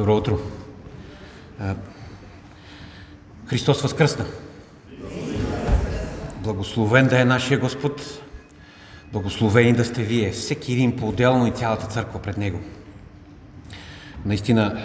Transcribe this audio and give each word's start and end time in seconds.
Добро 0.00 0.16
утро. 0.16 0.38
Христос 3.46 3.82
възкръсна. 3.82 4.24
Благословен 6.36 7.08
да 7.08 7.20
е 7.20 7.24
нашия 7.24 7.58
Господ. 7.58 8.22
Благословени 9.12 9.72
да 9.72 9.84
сте 9.84 10.02
вие, 10.02 10.30
всеки 10.30 10.72
един 10.72 10.96
по-отделно 10.96 11.46
и 11.46 11.50
цялата 11.50 11.86
църква 11.86 12.22
пред 12.22 12.36
Него. 12.36 12.60
Наистина, 14.24 14.82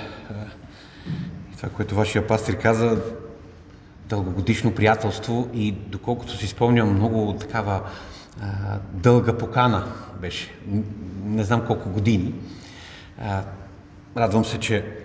това, 1.58 1.70
което 1.70 1.96
вашия 1.96 2.28
пастир 2.28 2.58
каза, 2.58 3.02
дългогодишно 4.10 4.76
приятелство 4.76 5.50
и 5.54 5.72
доколкото 5.72 6.38
си 6.38 6.48
спомням, 6.48 6.94
много 6.94 7.36
такава 7.40 7.82
дълга 8.92 9.38
покана 9.38 9.94
беше. 10.22 10.56
Не 11.26 11.44
знам 11.44 11.66
колко 11.68 11.90
години. 11.90 12.34
Радвам 14.18 14.46
се, 14.46 14.60
че 14.60 15.05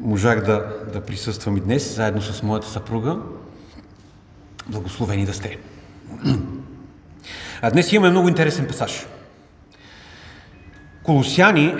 можах 0.00 0.44
да, 0.44 0.76
да 0.92 1.00
присъствам 1.00 1.56
и 1.56 1.60
днес, 1.60 1.94
заедно 1.94 2.22
с 2.22 2.42
моята 2.42 2.66
съпруга. 2.66 3.18
Благословени 4.68 5.26
да 5.26 5.34
сте. 5.34 5.58
А 7.62 7.70
днес 7.70 7.92
имаме 7.92 8.10
много 8.10 8.28
интересен 8.28 8.66
пасаж. 8.66 9.06
Колосяни 11.02 11.74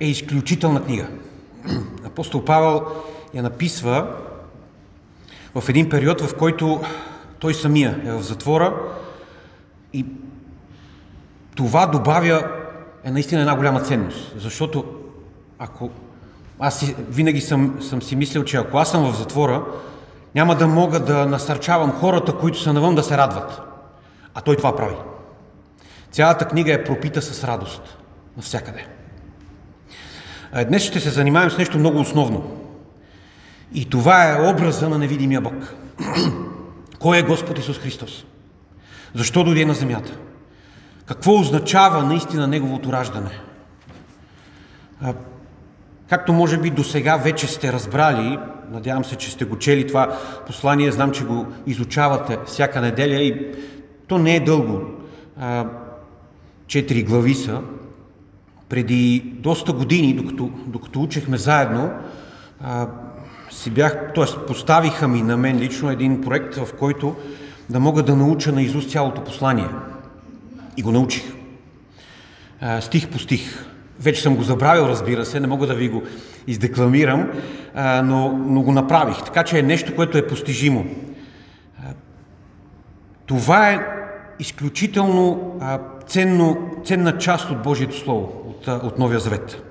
е 0.00 0.06
изключителна 0.06 0.84
книга. 0.84 1.06
Апостол 2.04 2.44
Павел 2.44 2.82
я 3.34 3.42
написва 3.42 4.16
в 5.54 5.68
един 5.68 5.88
период, 5.88 6.20
в 6.20 6.36
който 6.36 6.80
той 7.38 7.54
самия 7.54 8.00
е 8.04 8.12
в 8.12 8.22
затвора 8.22 8.74
и 9.92 10.06
това 11.54 11.86
добавя 11.86 12.50
е 13.04 13.10
наистина 13.10 13.40
една 13.40 13.56
голяма 13.56 13.80
ценност. 13.80 14.32
Защото 14.36 14.84
ако 15.58 15.90
аз 16.60 16.78
си, 16.78 16.94
винаги 17.08 17.40
съм, 17.40 17.78
съм 17.80 18.02
си 18.02 18.16
мислил, 18.16 18.44
че 18.44 18.56
ако 18.56 18.78
аз 18.78 18.90
съм 18.90 19.12
в 19.12 19.16
затвора, 19.16 19.64
няма 20.34 20.54
да 20.54 20.66
мога 20.66 21.00
да 21.00 21.26
насърчавам 21.26 21.92
хората, 21.92 22.32
които 22.32 22.60
са 22.60 22.72
навън, 22.72 22.94
да 22.94 23.02
се 23.02 23.16
радват. 23.16 23.60
А 24.34 24.40
той 24.40 24.56
това 24.56 24.76
прави. 24.76 24.96
Цялата 26.10 26.48
книга 26.48 26.72
е 26.72 26.84
пропита 26.84 27.22
с 27.22 27.44
радост. 27.44 27.98
Навсякъде. 28.36 28.86
Днес 30.68 30.82
ще 30.82 31.00
се 31.00 31.10
занимаем 31.10 31.50
с 31.50 31.58
нещо 31.58 31.78
много 31.78 32.00
основно. 32.00 32.56
И 33.74 33.84
това 33.84 34.30
е 34.30 34.50
образа 34.50 34.88
на 34.88 34.98
невидимия 34.98 35.40
Бог. 35.40 35.54
Кой 36.98 37.18
е 37.18 37.22
Господ 37.22 37.58
Исус 37.58 37.78
Христос? 37.78 38.24
Защо 39.14 39.44
дойде 39.44 39.64
на 39.64 39.74
земята? 39.74 40.18
Какво 41.06 41.40
означава 41.40 42.02
наистина 42.02 42.46
Неговото 42.46 42.92
раждане? 42.92 43.40
Както 46.08 46.32
може 46.32 46.58
би 46.58 46.70
до 46.70 46.84
сега 46.84 47.16
вече 47.16 47.46
сте 47.46 47.72
разбрали, 47.72 48.38
надявам 48.72 49.04
се, 49.04 49.16
че 49.16 49.30
сте 49.30 49.44
го 49.44 49.58
чели 49.58 49.86
това 49.86 50.18
послание, 50.46 50.92
знам, 50.92 51.10
че 51.10 51.24
го 51.24 51.46
изучавате 51.66 52.38
всяка 52.46 52.80
неделя 52.80 53.22
и 53.22 53.54
то 54.06 54.18
не 54.18 54.36
е 54.36 54.40
дълго. 54.40 54.80
Четири 56.66 57.02
глави 57.02 57.34
са. 57.34 57.60
Преди 58.68 59.32
доста 59.38 59.72
години, 59.72 60.14
докато, 60.14 60.50
докато 60.66 61.02
учехме 61.02 61.36
заедно, 61.36 61.90
си 63.50 63.70
бях, 63.70 64.12
т.е. 64.14 64.46
поставиха 64.46 65.08
ми 65.08 65.22
на 65.22 65.36
мен 65.36 65.58
лично 65.58 65.90
един 65.90 66.20
проект, 66.20 66.54
в 66.54 66.68
който 66.78 67.16
да 67.70 67.80
мога 67.80 68.02
да 68.02 68.16
науча 68.16 68.52
на 68.52 68.62
Изус 68.62 68.86
цялото 68.86 69.24
послание. 69.24 69.68
И 70.76 70.82
го 70.82 70.92
научих. 70.92 71.32
Стих 72.80 73.08
по 73.08 73.18
стих. 73.18 73.66
Вече 74.00 74.22
съм 74.22 74.36
го 74.36 74.42
забравил, 74.42 74.82
разбира 74.82 75.24
се, 75.24 75.40
не 75.40 75.46
мога 75.46 75.66
да 75.66 75.74
ви 75.74 75.88
го 75.88 76.02
издекламирам, 76.46 77.30
но, 78.04 78.32
но 78.46 78.62
го 78.62 78.72
направих. 78.72 79.24
Така 79.24 79.44
че 79.44 79.58
е 79.58 79.62
нещо, 79.62 79.94
което 79.94 80.18
е 80.18 80.26
постижимо. 80.26 80.86
Това 83.26 83.70
е 83.70 83.86
изключително 84.38 85.52
ценно, 86.06 86.70
ценна 86.84 87.18
част 87.18 87.50
от 87.50 87.62
Божието 87.62 87.98
Слово, 87.98 88.32
от, 88.46 88.68
от 88.68 88.98
Новия 88.98 89.20
Завет. 89.20 89.62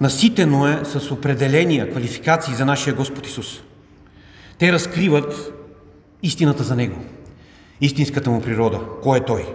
Наситено 0.00 0.68
е 0.68 0.80
с 0.84 1.10
определения, 1.10 1.90
квалификации 1.90 2.54
за 2.54 2.66
нашия 2.66 2.94
Господ 2.94 3.26
Исус. 3.26 3.62
Те 4.58 4.72
разкриват 4.72 5.52
истината 6.22 6.62
за 6.62 6.76
Него, 6.76 6.96
истинската 7.80 8.30
му 8.30 8.40
природа, 8.40 8.80
кой 9.02 9.18
е 9.18 9.24
Той. 9.24 9.46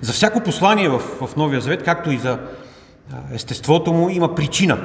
За 0.00 0.12
всяко 0.12 0.40
послание 0.40 0.88
в, 0.88 0.98
в 0.98 1.36
Новия 1.36 1.60
Завет, 1.60 1.84
както 1.84 2.10
и 2.10 2.18
за 2.18 2.38
естеството 3.32 3.92
му, 3.92 4.08
има 4.08 4.34
причина. 4.34 4.78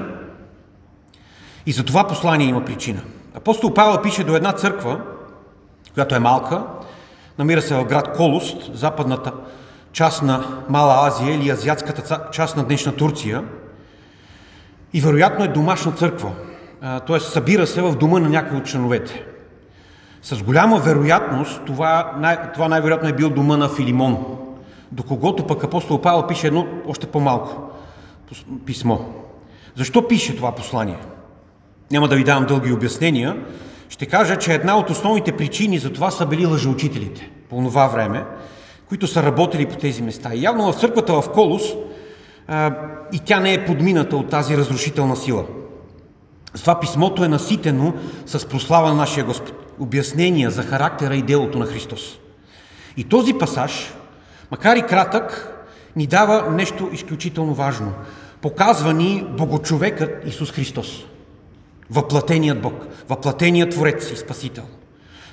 И 1.65 1.71
за 1.71 1.83
това 1.83 2.07
послание 2.07 2.47
има 2.47 2.65
причина. 2.65 3.01
Апостол 3.35 3.73
Павел 3.73 4.01
пише 4.01 4.23
до 4.23 4.35
една 4.35 4.51
църква, 4.51 5.01
която 5.93 6.15
е 6.15 6.19
малка, 6.19 6.63
намира 7.37 7.61
се 7.61 7.75
в 7.75 7.85
град 7.85 8.17
Колост, 8.17 8.77
западната 8.77 9.33
част 9.91 10.23
на 10.23 10.63
Мала 10.69 11.07
Азия 11.07 11.35
или 11.35 11.49
азиатската 11.49 12.19
част 12.31 12.57
на 12.57 12.63
днешна 12.63 12.95
Турция– 12.95 13.43
и 14.93 15.01
вероятно 15.01 15.45
е 15.45 15.47
домашна 15.47 15.91
църква, 15.91 16.31
т.е. 16.81 17.19
събира 17.19 17.67
се 17.67 17.81
в 17.81 17.95
дома 17.95 18.19
на 18.19 18.29
някой 18.29 18.57
от 18.57 18.65
членовете. 18.65 19.25
С 20.21 20.43
голяма 20.43 20.79
вероятност 20.79 21.61
това, 21.65 22.11
най- 22.17 22.51
това 22.53 22.67
най-вероятно 22.67 23.09
е 23.09 23.13
бил 23.13 23.29
дома 23.29 23.57
на 23.57 23.69
Филимон, 23.69 24.25
до 24.91 25.03
когото 25.03 25.47
пък 25.47 25.63
апостол 25.63 26.01
Павел 26.01 26.27
пише 26.27 26.47
едно 26.47 26.67
още 26.87 27.07
по-малко 27.07 27.71
писмо. 28.65 28.97
Защо 29.75 30.07
пише 30.07 30.35
това 30.35 30.51
послание? 30.51 30.97
Няма 31.91 32.07
да 32.07 32.15
ви 32.15 32.23
давам 32.23 32.45
дълги 32.45 32.73
обяснения. 32.73 33.37
Ще 33.89 34.05
кажа, 34.05 34.37
че 34.37 34.53
една 34.53 34.77
от 34.77 34.89
основните 34.89 35.31
причини 35.31 35.79
за 35.79 35.93
това 35.93 36.11
са 36.11 36.25
били 36.25 36.45
лъжеучителите 36.45 37.29
по 37.49 37.55
това 37.55 37.87
време, 37.87 38.25
които 38.89 39.07
са 39.07 39.23
работили 39.23 39.65
по 39.65 39.75
тези 39.75 40.01
места. 40.01 40.33
И 40.33 40.41
явно 40.41 40.71
в 40.71 40.79
църквата 40.79 41.21
в 41.21 41.31
Колос 41.31 41.63
и 43.13 43.19
тя 43.25 43.39
не 43.39 43.53
е 43.53 43.65
подмината 43.65 44.17
от 44.17 44.29
тази 44.29 44.57
разрушителна 44.57 45.15
сила. 45.15 45.45
Затова 46.53 46.79
писмото 46.79 47.23
е 47.23 47.27
наситено 47.27 47.93
с 48.25 48.45
прослава 48.47 48.87
на 48.87 48.95
нашия 48.95 49.23
Господ, 49.23 49.75
обяснения 49.79 50.51
за 50.51 50.63
характера 50.63 51.15
и 51.15 51.21
делото 51.21 51.59
на 51.59 51.65
Христос. 51.65 52.19
И 52.97 53.03
този 53.03 53.33
пасаж, 53.33 53.93
макар 54.51 54.75
и 54.75 54.81
кратък, 54.81 55.55
ни 55.95 56.07
дава 56.07 56.51
нещо 56.51 56.89
изключително 56.93 57.53
важно. 57.53 57.93
Показва 58.41 58.93
ни 58.93 59.25
Богочовекът 59.37 60.27
Исус 60.27 60.51
Христос. 60.51 61.05
Въплатеният 61.89 62.61
Бог, 62.61 62.87
въплатеният 63.09 63.71
Творец 63.71 64.11
и 64.11 64.15
Спасител. 64.15 64.63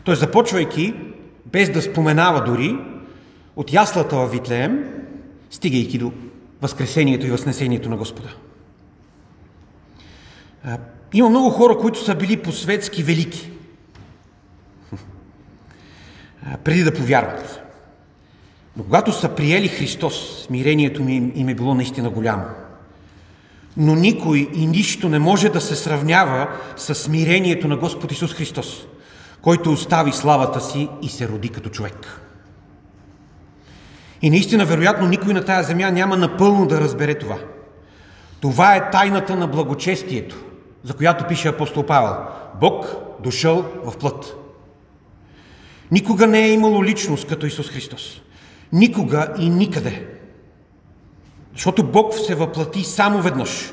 Той 0.04 0.16
започвайки, 0.16 0.94
без 1.46 1.70
да 1.70 1.82
споменава 1.82 2.44
дори, 2.44 2.78
от 3.56 3.72
яслата 3.72 4.16
в 4.16 4.28
Витлеем, 4.28 4.84
стигайки 5.50 5.98
до 5.98 6.12
Възкресението 6.62 7.26
и 7.26 7.30
Възнесението 7.30 7.88
на 7.88 7.96
Господа. 7.96 8.28
Има 11.12 11.28
много 11.30 11.50
хора, 11.50 11.78
които 11.78 12.04
са 12.04 12.14
били 12.14 12.42
по-светски 12.42 13.02
велики, 13.02 13.50
преди 16.64 16.84
да 16.84 16.94
повярват. 16.94 17.65
Но 18.76 18.84
когато 18.84 19.12
са 19.12 19.28
приели 19.28 19.68
Христос, 19.68 20.44
смирението 20.46 21.02
им, 21.02 21.32
им 21.34 21.48
е 21.48 21.54
било 21.54 21.74
наистина 21.74 22.10
голямо. 22.10 22.44
Но 23.76 23.94
никой 23.94 24.50
и 24.54 24.66
нищо 24.66 25.08
не 25.08 25.18
може 25.18 25.48
да 25.48 25.60
се 25.60 25.76
сравнява 25.76 26.48
с 26.76 26.94
смирението 26.94 27.68
на 27.68 27.76
Господ 27.76 28.12
Исус 28.12 28.34
Христос, 28.34 28.86
който 29.42 29.72
остави 29.72 30.12
славата 30.12 30.60
си 30.60 30.88
и 31.02 31.08
се 31.08 31.28
роди 31.28 31.48
като 31.48 31.68
човек. 31.68 32.20
И 34.22 34.30
наистина, 34.30 34.64
вероятно, 34.64 35.08
никой 35.08 35.34
на 35.34 35.44
тая 35.44 35.62
земя 35.62 35.90
няма 35.90 36.16
напълно 36.16 36.66
да 36.66 36.80
разбере 36.80 37.14
това. 37.14 37.38
Това 38.40 38.76
е 38.76 38.90
тайната 38.90 39.36
на 39.36 39.46
благочестието, 39.46 40.36
за 40.82 40.94
която 40.94 41.26
пише 41.26 41.48
апостол 41.48 41.86
Павел. 41.86 42.16
Бог 42.60 42.86
дошъл 43.24 43.64
в 43.84 43.96
плът. 43.96 44.36
Никога 45.90 46.26
не 46.26 46.40
е 46.40 46.52
имало 46.52 46.84
личност 46.84 47.28
като 47.28 47.46
Исус 47.46 47.68
Христос. 47.68 48.20
Никога 48.72 49.34
и 49.38 49.48
никъде. 49.50 50.06
Защото 51.52 51.84
Бог 51.84 52.14
се 52.14 52.34
въплати 52.34 52.84
само 52.84 53.22
веднъж. 53.22 53.72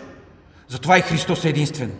Затова 0.67 0.97
и 0.97 1.01
Христос 1.01 1.45
е 1.45 1.49
единствен. 1.49 1.91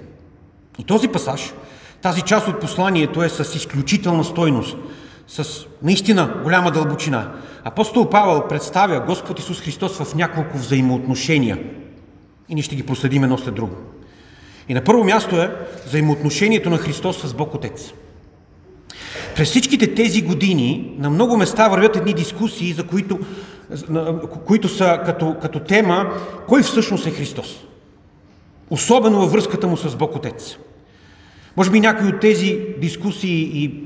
И 0.80 0.84
този 0.84 1.08
пасаж, 1.08 1.54
тази 2.02 2.22
част 2.22 2.48
от 2.48 2.60
посланието 2.60 3.24
е 3.24 3.30
с 3.30 3.56
изключителна 3.56 4.24
стойност, 4.24 4.78
с 5.28 5.66
наистина 5.84 6.40
голяма 6.44 6.72
дълбочина. 6.72 7.32
Апостол 7.64 8.10
Павел 8.10 8.48
представя 8.48 9.00
Господ 9.00 9.40
Исус 9.40 9.62
Христос 9.62 9.98
в 9.98 10.16
няколко 10.16 10.58
взаимоотношения. 10.58 11.60
И 12.50 12.56
ние 12.56 12.64
ще 12.64 12.76
ги 12.76 12.86
проследим 12.86 13.24
едно 13.24 13.38
след 13.38 13.56
друго. 13.56 13.76
И 14.70 14.74
на 14.74 14.84
първо 14.84 15.04
място 15.04 15.36
е 15.36 15.56
взаимоотношението 15.86 16.70
на 16.70 16.78
Христос 16.78 17.22
с 17.22 17.34
Бог 17.34 17.54
Отец. 17.54 17.94
През 19.36 19.50
всичките 19.50 19.96
тези 19.96 20.22
години 20.22 20.96
на 20.98 21.10
много 21.10 21.38
места 21.38 21.68
вървят 21.68 21.96
едни 21.96 22.14
дискусии, 22.14 22.74
за 22.74 22.84
които, 22.84 23.20
които 24.46 24.70
са 24.70 25.00
като, 25.06 25.36
като 25.42 25.60
тема 25.60 26.14
кой 26.48 26.64
всъщност 26.64 27.08
е 27.08 27.12
Христос. 27.12 27.66
Особено 28.70 29.20
във 29.20 29.32
връзката 29.32 29.68
му 29.68 29.78
с 29.78 29.96
Бог 29.96 30.16
Отец. 30.16 30.58
Може 31.58 31.72
би 31.72 31.80
някои 31.80 32.08
от 32.08 32.20
тези 32.20 32.60
дискусии 32.78 33.64
и 33.64 33.84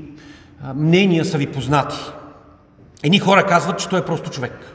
мнения 0.74 1.24
са 1.24 1.38
ви 1.38 1.46
познати. 1.46 1.96
Едни 3.02 3.18
хора 3.18 3.46
казват, 3.46 3.78
че 3.78 3.88
той 3.88 4.00
е 4.00 4.04
просто 4.04 4.30
човек. 4.30 4.74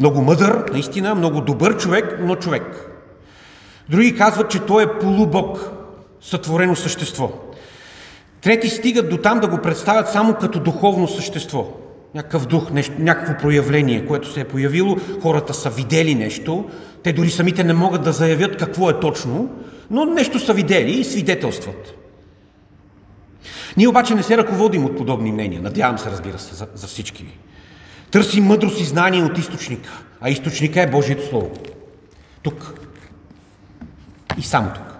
Много 0.00 0.22
мъдър, 0.22 0.64
наистина, 0.72 1.14
много 1.14 1.40
добър 1.40 1.76
човек, 1.76 2.18
но 2.20 2.36
човек. 2.36 2.90
Други 3.88 4.16
казват, 4.16 4.50
че 4.50 4.58
той 4.58 4.82
е 4.82 4.98
полубог, 4.98 5.70
сътворено 6.20 6.76
същество. 6.76 7.32
Трети 8.44 8.68
стигат 8.68 9.10
до 9.10 9.16
там 9.16 9.40
да 9.40 9.48
го 9.48 9.58
представят 9.58 10.08
само 10.08 10.34
като 10.34 10.60
духовно 10.60 11.08
същество. 11.08 11.66
Някакъв 12.14 12.46
дух, 12.46 12.70
нещо, 12.70 12.92
някакво 12.98 13.42
проявление, 13.42 14.06
което 14.06 14.32
се 14.32 14.40
е 14.40 14.44
появило, 14.44 14.96
хората 15.22 15.54
са 15.54 15.70
видели 15.70 16.14
нещо, 16.14 16.70
те 17.02 17.12
дори 17.12 17.30
самите 17.30 17.64
не 17.64 17.72
могат 17.72 18.04
да 18.04 18.12
заявят 18.12 18.56
какво 18.56 18.90
е 18.90 19.00
точно, 19.00 19.50
но 19.90 20.04
нещо 20.04 20.38
са 20.38 20.54
видели 20.54 20.92
и 20.92 21.04
свидетелстват. 21.04 21.94
Ние 23.76 23.88
обаче 23.88 24.14
не 24.14 24.22
се 24.22 24.36
ръководим 24.36 24.84
от 24.84 24.96
подобни 24.96 25.32
мнения, 25.32 25.62
надявам 25.62 25.98
се, 25.98 26.10
разбира 26.10 26.38
се, 26.38 26.54
за, 26.54 26.66
за 26.74 26.86
всички 26.86 27.22
ви. 27.22 27.38
Търсим 28.10 28.44
мъдрост 28.44 28.80
и 28.80 28.84
знание 28.84 29.22
от 29.22 29.38
източника, 29.38 29.90
а 30.20 30.30
източника 30.30 30.82
е 30.82 30.90
Божието 30.90 31.28
Слово. 31.28 31.50
Тук. 32.42 32.74
И 34.38 34.42
само 34.42 34.70
тук. 34.74 34.93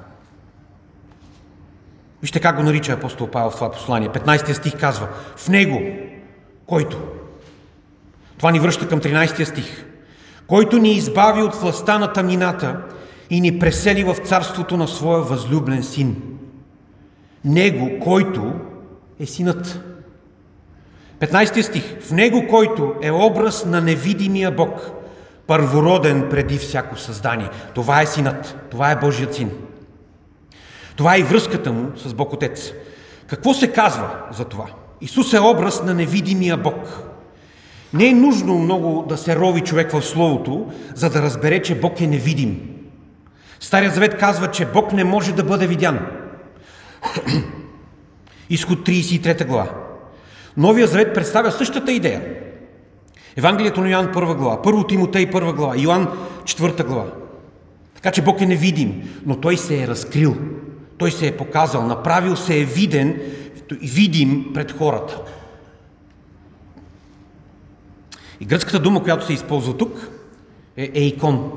Вижте 2.25 2.41
как 2.41 2.57
го 2.57 2.63
нарича 2.63 2.93
апостол 2.93 3.27
Павел 3.27 3.51
в 3.51 3.55
това 3.55 3.71
послание. 3.71 4.09
15 4.09 4.53
стих 4.53 4.81
казва, 4.81 5.09
в 5.37 5.49
него, 5.49 5.83
който. 6.67 6.99
Това 8.39 8.51
ни 8.51 8.61
връща 8.61 8.89
към 8.89 9.01
13 9.01 9.45
стих. 9.45 9.85
Който 10.47 10.79
ни 10.79 10.93
избави 10.93 11.43
от 11.43 11.55
властта 11.55 11.99
на 11.99 12.13
тъмнината 12.13 12.81
и 13.31 13.41
ни 13.41 13.59
пресели 13.59 14.05
в 14.05 14.17
царството 14.25 14.77
на 14.77 14.89
своя 14.89 15.23
възлюблен 15.23 15.83
син. 15.83 16.23
Него, 17.45 17.99
който 18.05 18.53
е 19.21 19.27
синът. 19.27 19.81
15 21.21 21.61
стих. 21.61 22.01
В 22.01 22.11
него, 22.11 22.47
който 22.51 22.95
е 23.03 23.11
образ 23.11 23.65
на 23.65 23.81
невидимия 23.81 24.51
Бог, 24.51 24.91
първороден 25.47 26.27
преди 26.31 26.59
всяко 26.59 26.97
създание. 26.97 27.49
Това 27.75 28.03
е 28.03 28.07
синът. 28.07 28.57
Това 28.71 28.91
е 28.91 28.97
Божият 28.97 29.35
син. 29.35 29.51
Това 30.97 31.17
е 31.17 31.19
и 31.19 31.23
връзката 31.23 31.73
му 31.73 31.93
с 31.97 32.15
Бог 32.15 32.33
Отец. 32.33 32.73
Какво 33.27 33.55
се 33.55 33.73
казва 33.73 34.11
за 34.33 34.45
това? 34.45 34.67
Исус 35.01 35.33
е 35.33 35.41
образ 35.41 35.83
на 35.83 35.95
невидимия 35.95 36.57
Бог. 36.57 37.03
Не 37.95 38.07
е 38.07 38.15
нужно 38.15 38.59
много 38.59 39.05
да 39.09 39.17
се 39.17 39.37
рови 39.37 39.61
човек 39.61 39.93
в 39.93 40.03
Словото, 40.03 40.73
за 40.95 41.11
да 41.11 41.23
разбере, 41.23 41.63
че 41.63 41.81
Бог 41.81 42.01
е 42.01 42.07
невидим. 42.07 42.61
Старият 43.61 43.95
завет 43.95 44.19
казва, 44.19 44.51
че 44.51 44.67
Бог 44.67 44.93
не 44.93 45.05
може 45.05 45.33
да 45.33 45.45
бъде 45.45 45.67
видян. 45.67 46.01
Изход 48.51 48.79
33 48.79 49.47
глава. 49.47 49.71
Новия 50.57 50.87
завет 50.87 51.15
представя 51.15 51.51
същата 51.51 51.93
идея. 51.93 52.23
Евангелието 53.37 53.81
на 53.81 53.91
Йоан 53.91 54.07
1 54.07 54.35
глава, 54.35 54.63
първо 54.63 54.87
Тимотей 54.87 55.31
1 55.31 55.55
глава, 55.55 55.75
Йоан 55.77 56.09
4 56.45 56.85
глава. 56.85 57.13
Така 57.95 58.11
че 58.11 58.23
Бог 58.23 58.41
е 58.41 58.47
невидим, 58.47 59.21
но 59.27 59.41
Той 59.41 59.57
се 59.57 59.83
е 59.83 59.89
разкрил. 59.89 60.37
Той 60.99 61.11
се 61.11 61.27
е 61.27 61.37
показал, 61.37 61.87
направил 61.87 62.37
се 62.37 62.61
е 62.61 62.65
виден 62.65 63.21
видим 63.73 64.51
пред 64.55 64.73
хората. 64.73 65.21
И 68.41 68.45
гръцката 68.45 68.79
дума, 68.79 69.03
която 69.03 69.27
се 69.27 69.33
използва 69.33 69.77
тук, 69.77 70.09
е, 70.77 70.91
е 70.95 71.01
икон. 71.01 71.53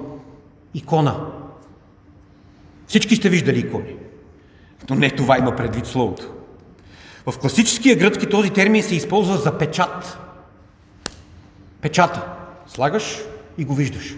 Икона. 0.73 1.25
Всички 2.87 3.15
сте 3.15 3.29
виждали 3.29 3.59
икони. 3.59 3.95
Но 4.89 4.95
не 4.95 5.11
това 5.11 5.37
има 5.37 5.55
предвид 5.55 5.85
словото. 5.85 6.31
В 7.25 7.39
класическия 7.39 7.95
гръцки 7.95 8.29
този 8.29 8.49
термин 8.49 8.83
се 8.83 8.95
използва 8.95 9.37
за 9.37 9.57
печат. 9.57 10.17
Печата. 11.81 12.33
Слагаш 12.67 13.19
и 13.57 13.65
го 13.65 13.75
виждаш. 13.75 14.15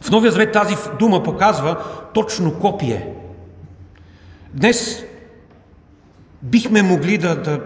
В 0.00 0.10
Новия 0.10 0.32
Завет 0.32 0.52
тази 0.52 0.76
дума 0.98 1.22
показва 1.22 1.76
точно 2.14 2.60
копие. 2.60 3.14
Днес 4.54 5.04
бихме 6.42 6.82
могли 6.82 7.18
да, 7.18 7.36
да, 7.36 7.60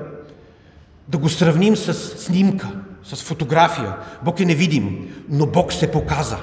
да 1.08 1.18
го 1.18 1.28
сравним 1.28 1.76
с 1.76 1.94
снимка, 1.94 2.68
с 3.04 3.22
фотография. 3.22 3.96
Бог 4.24 4.40
е 4.40 4.44
невидим, 4.44 5.14
но 5.28 5.46
Бог 5.46 5.72
се 5.72 5.90
показа. 5.90 6.38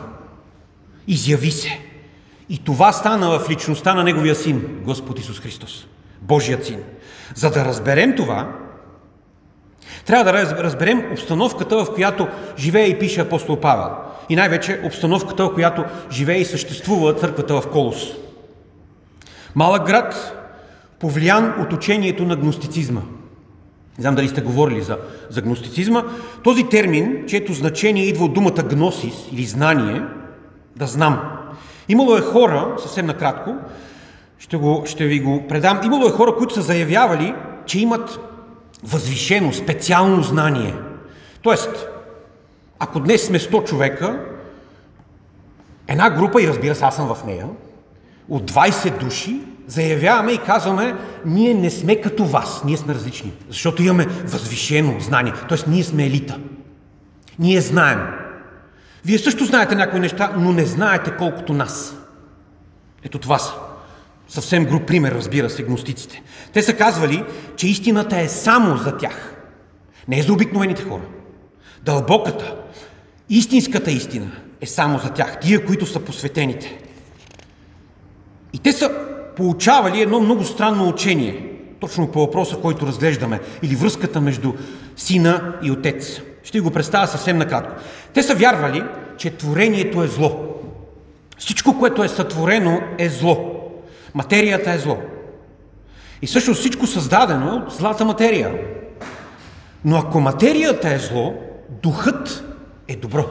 Изяви 1.07 1.51
се. 1.51 1.79
И 2.49 2.57
това 2.57 2.91
стана 2.91 3.39
в 3.39 3.49
личността 3.49 3.93
на 3.93 4.03
Неговия 4.03 4.35
син, 4.35 4.81
Господ 4.83 5.19
Исус 5.19 5.39
Христос, 5.39 5.87
Божият 6.21 6.65
син. 6.65 6.79
За 7.35 7.51
да 7.51 7.65
разберем 7.65 8.15
това, 8.15 8.55
трябва 10.05 10.23
да 10.23 10.63
разберем 10.63 11.11
обстановката, 11.11 11.85
в 11.85 11.93
която 11.93 12.27
живее 12.57 12.87
и 12.87 12.99
пише 12.99 13.21
апостол 13.21 13.59
Павел. 13.59 13.95
И 14.29 14.35
най-вече 14.35 14.81
обстановката, 14.83 15.45
в 15.45 15.53
която 15.53 15.85
живее 16.11 16.37
и 16.37 16.45
съществува 16.45 17.13
църквата 17.13 17.61
в 17.61 17.67
Колос. 17.71 18.13
Малък 19.55 19.85
град, 19.87 20.35
повлиян 20.99 21.53
от 21.61 21.73
учението 21.73 22.23
на 22.23 22.35
гностицизма. 22.35 23.01
Не 23.97 24.01
знам 24.01 24.15
дали 24.15 24.27
сте 24.27 24.41
говорили 24.41 24.81
за, 24.81 24.97
за 25.29 25.41
гностицизма. 25.41 26.03
Този 26.43 26.63
термин, 26.63 27.23
чието 27.27 27.53
значение 27.53 28.03
идва 28.03 28.25
от 28.25 28.33
думата 28.33 28.63
гносис 28.63 29.13
или 29.31 29.43
знание, 29.43 30.01
да 30.75 30.85
знам. 30.85 31.21
Имало 31.89 32.17
е 32.17 32.21
хора, 32.21 32.75
съвсем 32.77 33.05
накратко, 33.05 33.55
ще, 34.39 34.57
го, 34.57 34.83
ще 34.85 35.05
ви 35.05 35.19
го 35.19 35.47
предам, 35.47 35.79
имало 35.83 36.07
е 36.07 36.11
хора, 36.11 36.35
които 36.35 36.53
са 36.53 36.61
заявявали, 36.61 37.33
че 37.65 37.79
имат 37.79 38.19
възвишено, 38.83 39.53
специално 39.53 40.23
знание. 40.23 40.73
Тоест, 41.41 41.87
ако 42.79 42.99
днес 42.99 43.27
сме 43.27 43.39
100 43.39 43.63
човека, 43.69 44.25
една 45.87 46.09
група, 46.09 46.41
и 46.41 46.47
разбира 46.47 46.75
се, 46.75 46.85
аз 46.85 46.95
съм 46.95 47.15
в 47.15 47.25
нея, 47.25 47.47
от 48.29 48.51
20 48.51 48.99
души, 48.99 49.41
заявяваме 49.67 50.31
и 50.31 50.37
казваме, 50.37 50.95
ние 51.25 51.53
не 51.53 51.69
сме 51.69 52.01
като 52.01 52.25
вас, 52.25 52.61
ние 52.65 52.77
сме 52.77 52.93
различни, 52.93 53.33
защото 53.49 53.83
имаме 53.83 54.05
възвишено 54.05 54.99
знание, 54.99 55.33
т.е. 55.49 55.69
ние 55.69 55.83
сме 55.83 56.05
елита. 56.05 56.39
Ние 57.39 57.61
знаем. 57.61 57.99
Вие 59.05 59.17
също 59.17 59.45
знаете 59.45 59.75
някои 59.75 59.99
неща, 59.99 60.33
но 60.37 60.51
не 60.51 60.65
знаете 60.65 61.13
колкото 61.17 61.53
нас. 61.53 61.95
Ето 63.03 63.19
това 63.19 63.39
са. 63.39 63.53
Съвсем 64.27 64.65
груп 64.65 64.87
пример, 64.87 65.11
разбира 65.11 65.49
се, 65.49 65.63
гностиците. 65.63 66.21
Те 66.53 66.61
са 66.61 66.73
казвали, 66.73 67.23
че 67.55 67.67
истината 67.67 68.19
е 68.19 68.27
само 68.27 68.77
за 68.77 68.97
тях. 68.97 69.35
Не 70.07 70.19
е 70.19 70.23
за 70.23 70.33
обикновените 70.33 70.83
хора. 70.83 71.01
Дълбоката, 71.83 72.55
истинската 73.29 73.91
истина 73.91 74.31
е 74.61 74.65
само 74.65 74.99
за 74.99 75.09
тях, 75.09 75.39
тия, 75.39 75.65
които 75.65 75.85
са 75.85 75.99
посветените. 75.99 76.77
И 78.53 78.59
те 78.59 78.71
са 78.71 78.91
получавали 79.35 80.01
едно 80.01 80.19
много 80.19 80.43
странно 80.43 80.89
учение, 80.89 81.51
точно 81.79 82.11
по 82.11 82.19
въпроса, 82.19 82.57
който 82.57 82.87
разглеждаме, 82.87 83.39
или 83.63 83.75
връзката 83.75 84.21
между 84.21 84.53
сина 84.97 85.55
и 85.63 85.71
отец. 85.71 86.21
Ще 86.43 86.59
го 86.59 86.71
представя 86.71 87.07
съвсем 87.07 87.37
накратко. 87.37 87.81
Те 88.13 88.23
са 88.23 88.35
вярвали, 88.35 88.83
че 89.17 89.37
творението 89.37 90.03
е 90.03 90.07
зло. 90.07 90.45
Всичко, 91.37 91.79
което 91.79 92.03
е 92.03 92.07
сътворено, 92.07 92.81
е 92.97 93.09
зло. 93.09 93.55
Материята 94.13 94.71
е 94.71 94.77
зло. 94.77 94.97
И 96.21 96.27
също 96.27 96.53
всичко 96.53 96.87
създадено 96.87 97.55
от 97.55 97.73
злата 97.73 98.05
материя. 98.05 98.53
Но 99.85 99.97
ако 99.97 100.19
материята 100.19 100.93
е 100.93 100.97
зло, 100.97 101.33
духът 101.83 102.48
е 102.89 102.95
добро. 102.95 103.25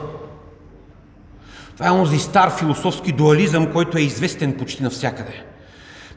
Това 1.73 1.87
е 1.87 1.91
онзи 1.91 2.19
стар 2.19 2.57
философски 2.57 3.11
дуализъм, 3.11 3.71
който 3.71 3.97
е 3.97 4.01
известен 4.01 4.57
почти 4.57 4.83
навсякъде. 4.83 5.43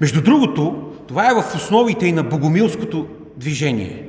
Между 0.01 0.23
другото, 0.23 0.93
това 1.09 1.31
е 1.31 1.35
в 1.35 1.55
основите 1.55 2.07
и 2.07 2.13
на 2.13 2.23
богомилското 2.23 3.07
движение. 3.37 4.09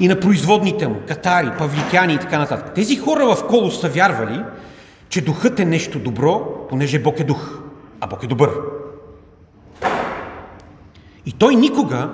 И 0.00 0.08
на 0.08 0.20
производните 0.20 0.88
му, 0.88 0.96
катари, 1.08 1.50
павликяни 1.58 2.14
и 2.14 2.18
така 2.18 2.38
нататък. 2.38 2.74
Тези 2.74 2.96
хора 2.96 3.26
в 3.26 3.46
Колос 3.48 3.80
са 3.80 3.88
вярвали, 3.88 4.44
че 5.08 5.20
духът 5.20 5.60
е 5.60 5.64
нещо 5.64 5.98
добро, 5.98 6.66
понеже 6.68 6.98
Бог 6.98 7.20
е 7.20 7.24
дух, 7.24 7.58
а 8.00 8.06
Бог 8.06 8.24
е 8.24 8.26
добър. 8.26 8.50
И 11.26 11.32
той 11.32 11.54
никога 11.54 12.10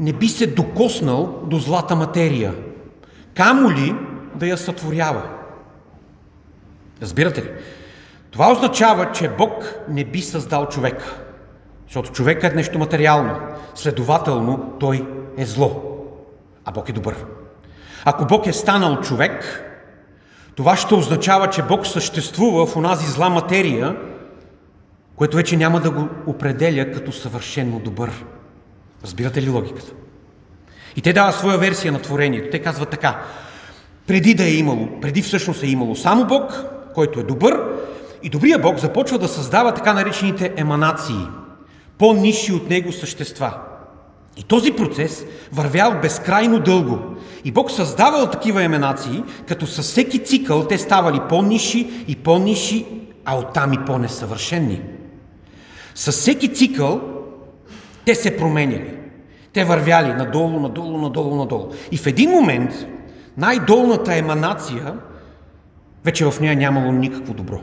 не 0.00 0.12
би 0.12 0.28
се 0.28 0.46
докоснал 0.46 1.42
до 1.46 1.58
злата 1.58 1.96
материя, 1.96 2.54
камо 3.34 3.70
ли 3.70 3.94
да 4.34 4.46
я 4.46 4.58
сътворява. 4.58 5.35
Разбирате 7.02 7.42
ли? 7.42 7.50
Това 8.30 8.52
означава, 8.52 9.12
че 9.12 9.28
Бог 9.28 9.74
не 9.88 10.04
би 10.04 10.22
създал 10.22 10.68
човека. 10.68 11.16
Защото 11.86 12.12
човекът 12.12 12.52
е 12.52 12.56
нещо 12.56 12.78
материално. 12.78 13.38
Следователно, 13.74 14.76
той 14.80 15.08
е 15.36 15.46
зло. 15.46 15.82
А 16.64 16.72
Бог 16.72 16.88
е 16.88 16.92
добър. 16.92 17.16
Ако 18.04 18.26
Бог 18.26 18.46
е 18.46 18.52
станал 18.52 19.00
човек, 19.00 19.62
това 20.54 20.76
ще 20.76 20.94
означава, 20.94 21.50
че 21.50 21.62
Бог 21.62 21.86
съществува 21.86 22.66
в 22.66 22.76
онази 22.76 23.06
зла 23.06 23.28
материя, 23.28 23.96
което 25.16 25.36
вече 25.36 25.56
няма 25.56 25.80
да 25.80 25.90
го 25.90 26.08
определя 26.26 26.92
като 26.92 27.12
съвършенно 27.12 27.78
добър. 27.78 28.24
Разбирате 29.04 29.42
ли 29.42 29.48
логиката? 29.48 29.92
И 30.96 31.02
те 31.02 31.12
дават 31.12 31.34
своя 31.34 31.58
версия 31.58 31.92
на 31.92 31.98
творението. 31.98 32.50
Те 32.50 32.58
казват 32.58 32.88
така. 32.88 33.22
Преди 34.06 34.34
да 34.34 34.44
е 34.44 34.54
имало, 34.54 35.00
преди 35.00 35.22
всъщност 35.22 35.62
е 35.62 35.66
имало 35.66 35.96
само 35.96 36.24
Бог, 36.24 36.64
който 36.96 37.20
е 37.20 37.22
добър, 37.22 37.60
и 38.22 38.28
добрия 38.28 38.58
Бог 38.58 38.78
започва 38.78 39.18
да 39.18 39.28
създава 39.28 39.74
така 39.74 39.92
наречените 39.92 40.52
еманации, 40.56 41.28
по-низши 41.98 42.52
от 42.52 42.70
него 42.70 42.92
същества. 42.92 43.58
И 44.36 44.42
този 44.42 44.72
процес 44.72 45.24
вървял 45.52 46.00
безкрайно 46.02 46.60
дълго. 46.60 46.98
И 47.44 47.50
Бог 47.52 47.70
създавал 47.70 48.26
такива 48.26 48.62
еманации, 48.62 49.22
като 49.48 49.66
със 49.66 49.86
всеки 49.86 50.24
цикъл 50.24 50.64
те 50.64 50.78
ставали 50.78 51.20
по-ниши 51.28 52.04
и 52.08 52.16
по-ниши, 52.16 52.86
а 53.24 53.38
оттам 53.38 53.72
и 53.72 53.84
по-несъвършенни. 53.86 54.80
С 55.94 56.12
всеки 56.12 56.54
цикъл 56.54 57.00
те 58.04 58.14
се 58.14 58.36
променяли. 58.36 58.98
Те 59.52 59.64
вървяли 59.64 60.12
надолу, 60.12 60.60
надолу, 60.60 60.98
надолу, 60.98 61.36
надолу. 61.36 61.68
И 61.92 61.96
в 61.96 62.06
един 62.06 62.30
момент 62.30 62.86
най-долната 63.36 64.14
еманация, 64.14 64.94
вече 66.06 66.30
в 66.30 66.40
нея 66.40 66.56
нямало 66.56 66.92
никакво 66.92 67.34
добро. 67.34 67.60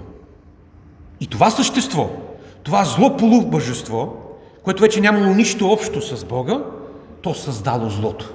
И 1.19 1.27
това 1.27 1.50
същество, 1.50 2.09
това 2.63 2.83
зло 2.85 3.17
полубъжество, 3.17 4.17
което 4.63 4.81
вече 4.81 5.01
нямало 5.01 5.33
нищо 5.33 5.71
общо 5.71 6.01
с 6.01 6.25
Бога, 6.25 6.63
то 7.21 7.33
създало 7.33 7.89
злото. 7.89 8.33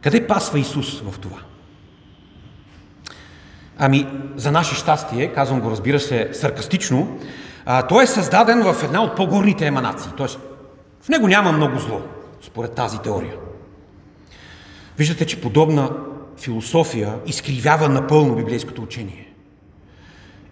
Къде 0.00 0.26
пасва 0.26 0.58
Исус 0.58 1.00
в 1.00 1.18
това? 1.18 1.38
Ами, 3.78 4.06
за 4.36 4.52
наше 4.52 4.74
щастие, 4.74 5.32
казвам 5.32 5.60
го, 5.60 5.70
разбира 5.70 6.00
се, 6.00 6.30
саркастично, 6.32 7.18
а, 7.66 7.86
той 7.86 8.04
е 8.04 8.06
създаден 8.06 8.62
в 8.62 8.82
една 8.82 9.02
от 9.02 9.16
по-горните 9.16 9.66
еманации. 9.66 10.10
Т.е. 10.16 10.26
в 11.02 11.08
него 11.08 11.28
няма 11.28 11.52
много 11.52 11.78
зло, 11.78 12.00
според 12.42 12.72
тази 12.72 12.98
теория. 12.98 13.34
Виждате, 14.98 15.26
че 15.26 15.40
подобна 15.40 15.90
философия 16.38 17.14
изкривява 17.26 17.88
напълно 17.88 18.34
библейското 18.34 18.82
учение. 18.82 19.28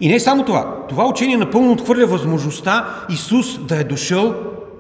И 0.01 0.09
не 0.09 0.21
само 0.21 0.45
това. 0.45 0.87
Това 0.89 1.09
учение 1.09 1.37
напълно 1.37 1.73
отхвърля 1.73 2.07
възможността 2.07 3.05
Исус 3.11 3.59
да 3.59 3.77
е 3.77 3.85
дошъл 3.85 4.35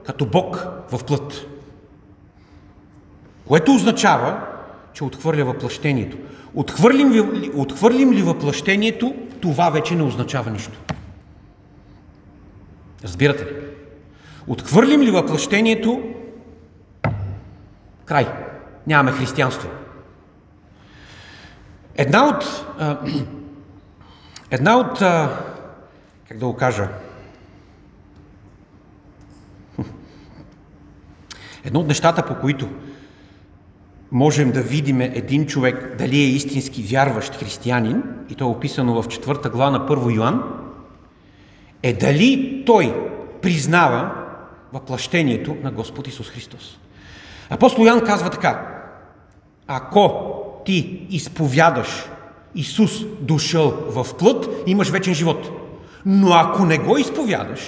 като 0.07 0.27
Бог 0.27 0.67
в 0.93 1.05
плът. 1.05 1.47
Което 3.47 3.75
означава, 3.75 4.41
че 4.93 5.05
отхвърля 5.05 5.45
въплъщението. 5.45 6.17
Отхвърлим 6.55 7.13
ли, 7.13 7.51
отхвърлим 7.55 8.13
ли 8.13 8.23
въплъщението, 8.23 9.15
това 9.41 9.71
вече 9.71 9.95
не 9.95 10.03
означава 10.03 10.51
нищо. 10.51 10.79
Разбирате 13.05 13.45
ли? 13.45 13.57
Отхвърлим 14.47 15.01
ли 15.01 15.11
въплъщението, 15.11 16.03
край. 18.05 18.27
Нямаме 18.87 19.17
християнство. 19.17 19.69
Една 21.97 22.29
от... 22.29 22.67
Една 24.51 24.77
от... 24.77 24.99
Как 26.29 26.39
да 26.39 26.47
го 26.47 26.57
кажа? 26.57 26.89
Едно 31.65 31.81
от 31.81 31.89
нещата, 31.89 32.27
по 32.27 32.41
които 32.41 32.69
можем 34.13 34.53
да 34.53 34.63
видим 34.63 35.01
един 35.01 35.47
човек 35.47 35.97
дали 35.99 36.17
е 36.17 36.27
истински 36.27 36.83
вярващ 36.83 37.35
християнин, 37.35 38.03
и 38.29 38.35
то 38.35 38.45
е 38.45 38.49
описано 38.49 39.03
в 39.03 39.09
четвърта 39.09 39.51
глава 39.51 39.71
на 39.71 39.87
първо 39.87 40.11
Йоан, 40.11 40.43
е 41.83 41.93
дали 41.93 42.63
той 42.67 43.11
признава 43.43 44.11
въплъщението 44.73 45.57
на 45.63 45.71
Господ 45.71 46.09
Исус 46.09 46.31
Христос. 46.31 46.79
Апостол 47.51 47.85
Ян 47.85 48.01
казва 48.01 48.31
така, 48.31 48.83
ако 49.67 50.33
ти 50.67 51.07
изповядаш 51.11 51.89
Исус 52.55 53.05
дошъл 53.21 53.71
в 53.89 54.07
плът, 54.19 54.49
имаш 54.67 54.89
вечен 54.91 55.15
живот. 55.15 55.51
Но 56.07 56.33
ако 56.33 56.65
не 56.65 56.79
го 56.79 56.99
изповядаш, 56.99 57.61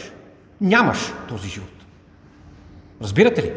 нямаш 0.61 0.99
този 1.29 1.49
живот. 1.49 1.69
Разбирате 3.03 3.43
ли? 3.43 3.53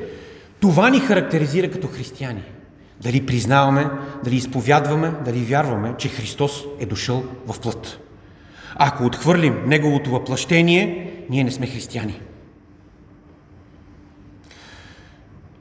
Това 0.60 0.90
ни 0.90 1.00
характеризира 1.00 1.72
като 1.72 1.88
християни. 1.88 2.44
Дали 3.02 3.26
признаваме, 3.26 3.88
дали 4.24 4.36
изповядваме, 4.36 5.14
дали 5.26 5.40
вярваме, 5.40 5.94
че 5.98 6.10
Христос 6.10 6.64
е 6.80 6.86
дошъл 6.86 7.24
в 7.48 7.60
плът. 7.60 8.00
Ако 8.76 9.06
отхвърлим 9.06 9.56
Неговото 9.66 10.10
въплъщение, 10.10 11.14
ние 11.30 11.44
не 11.44 11.52
сме 11.52 11.68
християни. 11.68 12.22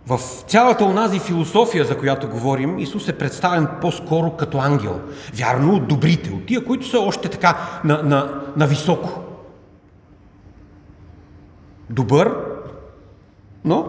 В 0.07 0.21
цялата 0.47 0.85
онази 0.85 1.19
философия, 1.19 1.85
за 1.85 1.99
която 1.99 2.29
говорим, 2.29 2.79
Исус 2.79 3.09
е 3.09 3.19
представен 3.19 3.69
по-скоро 3.81 4.31
като 4.31 4.59
ангел. 4.59 5.01
Вярно, 5.35 5.75
от 5.75 5.89
добрите, 5.89 6.31
от 6.31 6.47
тия, 6.47 6.65
които 6.65 6.89
са 6.89 6.99
още 6.99 7.29
така 7.29 7.81
на, 7.85 8.03
на, 8.03 8.43
на 8.57 8.67
високо. 8.67 9.21
Добър, 11.91 12.35
но 13.65 13.87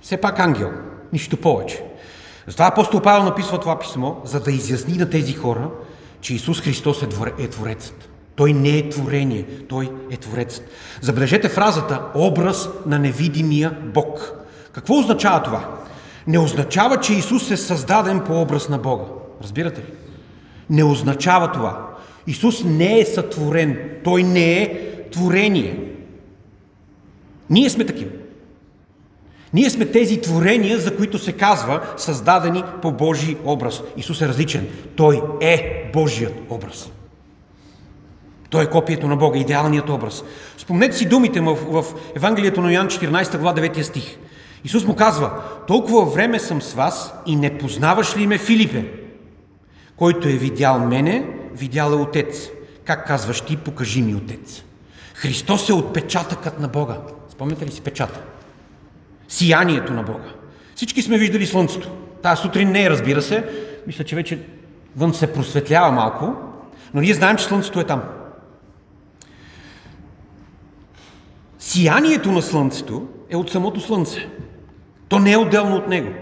все 0.00 0.16
пак 0.16 0.40
ангел. 0.40 0.70
Нищо 1.12 1.36
повече. 1.36 1.84
Затова 2.46 2.66
апостол 2.66 3.00
Павел 3.00 3.24
написва 3.24 3.58
това 3.60 3.78
писмо, 3.78 4.14
за 4.24 4.40
да 4.40 4.52
изясни 4.52 4.98
на 4.98 5.10
тези 5.10 5.32
хора, 5.32 5.70
че 6.20 6.34
Исус 6.34 6.60
Христос 6.60 7.02
е, 7.02 7.08
е 7.38 7.48
Творецът. 7.48 8.08
Той 8.36 8.52
не 8.52 8.78
е 8.78 8.88
творение, 8.88 9.46
Той 9.68 9.92
е 10.10 10.16
Творецът. 10.16 10.64
Забележете 11.00 11.48
фразата 11.48 12.02
образ 12.14 12.68
на 12.86 12.98
невидимия 12.98 13.78
Бог. 13.94 14.45
Какво 14.76 14.98
означава 14.98 15.42
това? 15.42 15.68
Не 16.26 16.38
означава, 16.38 17.00
че 17.00 17.12
Исус 17.12 17.50
е 17.50 17.56
създаден 17.56 18.20
по 18.20 18.40
образ 18.40 18.68
на 18.68 18.78
Бога. 18.78 19.04
Разбирате 19.42 19.80
ли? 19.80 19.92
Не 20.70 20.84
означава 20.84 21.52
това. 21.52 21.86
Исус 22.26 22.64
не 22.64 23.00
е 23.00 23.04
сътворен. 23.04 23.90
Той 24.04 24.22
не 24.22 24.62
е 24.62 24.90
творение. 25.10 25.80
Ние 27.50 27.70
сме 27.70 27.86
такива. 27.86 28.10
Ние 29.54 29.70
сме 29.70 29.86
тези 29.86 30.20
творения, 30.20 30.78
за 30.78 30.96
които 30.96 31.18
се 31.18 31.32
казва 31.32 31.80
създадени 31.96 32.64
по 32.82 32.92
Божий 32.92 33.36
образ. 33.44 33.82
Исус 33.96 34.20
е 34.20 34.28
различен. 34.28 34.68
Той 34.96 35.22
е 35.40 35.90
Божият 35.92 36.34
образ. 36.50 36.90
Той 38.50 38.64
е 38.64 38.70
копието 38.70 39.08
на 39.08 39.16
Бога, 39.16 39.38
идеалният 39.38 39.88
образ. 39.88 40.24
Спомнете 40.58 40.96
си 40.96 41.08
думите 41.08 41.40
му 41.40 41.54
в, 41.54 41.84
Евангелието 42.16 42.60
на 42.60 42.72
Йоан 42.72 42.88
14 42.88 43.38
глава 43.38 43.60
9 43.60 43.82
стих. 43.82 44.18
Исус 44.64 44.84
му 44.84 44.96
казва, 44.96 45.42
толкова 45.66 46.04
време 46.04 46.38
съм 46.38 46.62
с 46.62 46.72
вас 46.72 47.14
и 47.26 47.36
не 47.36 47.58
познаваш 47.58 48.16
ли 48.16 48.26
ме, 48.26 48.38
Филипе? 48.38 48.92
Който 49.96 50.28
е 50.28 50.32
видял 50.32 50.78
мене, 50.78 51.26
видял 51.52 51.90
е 51.90 51.94
Отец. 51.94 52.48
Как 52.84 53.06
казваш 53.06 53.40
ти, 53.40 53.56
покажи 53.56 54.02
ми 54.02 54.14
Отец. 54.14 54.62
Христос 55.14 55.68
е 55.68 55.72
отпечатъкът 55.72 56.60
на 56.60 56.68
Бога. 56.68 56.96
Спомняте 57.28 57.66
ли 57.66 57.70
си 57.70 57.80
печата? 57.80 58.20
Сиянието 59.28 59.92
на 59.92 60.02
Бога. 60.02 60.32
Всички 60.74 61.02
сме 61.02 61.18
виждали 61.18 61.46
Слънцето. 61.46 61.90
Тая 62.22 62.36
сутрин 62.36 62.70
не 62.70 62.84
е, 62.84 62.90
разбира 62.90 63.22
се. 63.22 63.44
Мисля, 63.86 64.04
че 64.04 64.16
вече 64.16 64.46
вън 64.96 65.14
се 65.14 65.32
просветлява 65.32 65.92
малко, 65.92 66.34
но 66.94 67.00
ние 67.00 67.14
знаем, 67.14 67.36
че 67.36 67.44
Слънцето 67.44 67.80
е 67.80 67.84
там. 67.84 68.02
Сиянието 71.58 72.32
на 72.32 72.42
Слънцето 72.42 73.06
е 73.30 73.36
от 73.36 73.50
самото 73.50 73.80
Слънце. 73.80 74.28
То 75.08 75.18
не 75.18 75.32
е 75.32 75.36
отделно 75.36 75.76
от 75.76 75.88
него. 75.88 76.12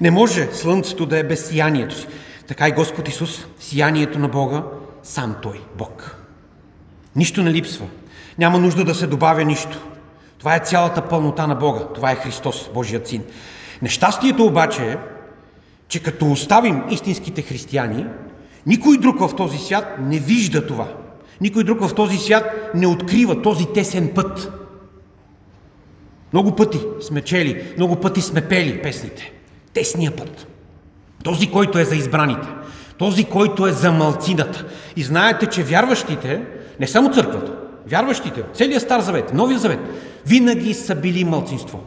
Не 0.00 0.10
може 0.10 0.48
Слънцето 0.52 1.06
да 1.06 1.18
е 1.18 1.24
без 1.24 1.46
сиянието 1.46 1.94
си. 1.94 2.06
Така 2.46 2.68
и 2.68 2.72
Господ 2.72 3.08
Исус, 3.08 3.46
сиянието 3.60 4.18
на 4.18 4.28
Бога, 4.28 4.62
сам 5.02 5.36
Той, 5.42 5.60
Бог. 5.78 6.16
Нищо 7.16 7.42
не 7.42 7.52
липсва. 7.52 7.86
Няма 8.38 8.58
нужда 8.58 8.84
да 8.84 8.94
се 8.94 9.06
добавя 9.06 9.44
нищо. 9.44 9.86
Това 10.38 10.56
е 10.56 10.64
цялата 10.64 11.08
пълнота 11.08 11.46
на 11.46 11.54
Бога. 11.54 11.80
Това 11.94 12.12
е 12.12 12.16
Христос, 12.16 12.70
Божият 12.74 13.08
Син. 13.08 13.22
Нещастието 13.82 14.44
обаче 14.44 14.82
е, 14.82 14.96
че 15.88 16.02
като 16.02 16.30
оставим 16.30 16.82
истинските 16.90 17.42
християни, 17.42 18.06
никой 18.66 18.98
друг 18.98 19.20
в 19.20 19.36
този 19.36 19.58
свят 19.58 19.96
не 20.00 20.18
вижда 20.18 20.66
това. 20.66 20.88
Никой 21.40 21.64
друг 21.64 21.80
в 21.80 21.94
този 21.94 22.18
свят 22.18 22.70
не 22.74 22.86
открива 22.86 23.42
този 23.42 23.66
тесен 23.66 24.12
път. 24.14 24.55
Много 26.32 26.56
пъти 26.56 26.80
сме 27.00 27.22
чели, 27.22 27.74
много 27.76 27.96
пъти 27.96 28.20
сме 28.20 28.48
пели 28.48 28.82
песните. 28.82 29.32
Тесния 29.72 30.16
път. 30.16 30.46
Този, 31.24 31.50
който 31.50 31.78
е 31.78 31.84
за 31.84 31.96
избраните. 31.96 32.48
Този, 32.98 33.24
който 33.24 33.66
е 33.66 33.72
за 33.72 33.92
малцината. 33.92 34.64
И 34.96 35.02
знаете, 35.02 35.46
че 35.46 35.62
вярващите, 35.62 36.42
не 36.80 36.86
само 36.86 37.12
църквата, 37.12 37.52
вярващите, 37.86 38.42
целият 38.54 38.82
Стар 38.82 39.00
Завет, 39.00 39.34
Новия 39.34 39.58
Завет, 39.58 39.80
винаги 40.26 40.74
са 40.74 40.94
били 40.94 41.24
мълцинство. 41.24 41.84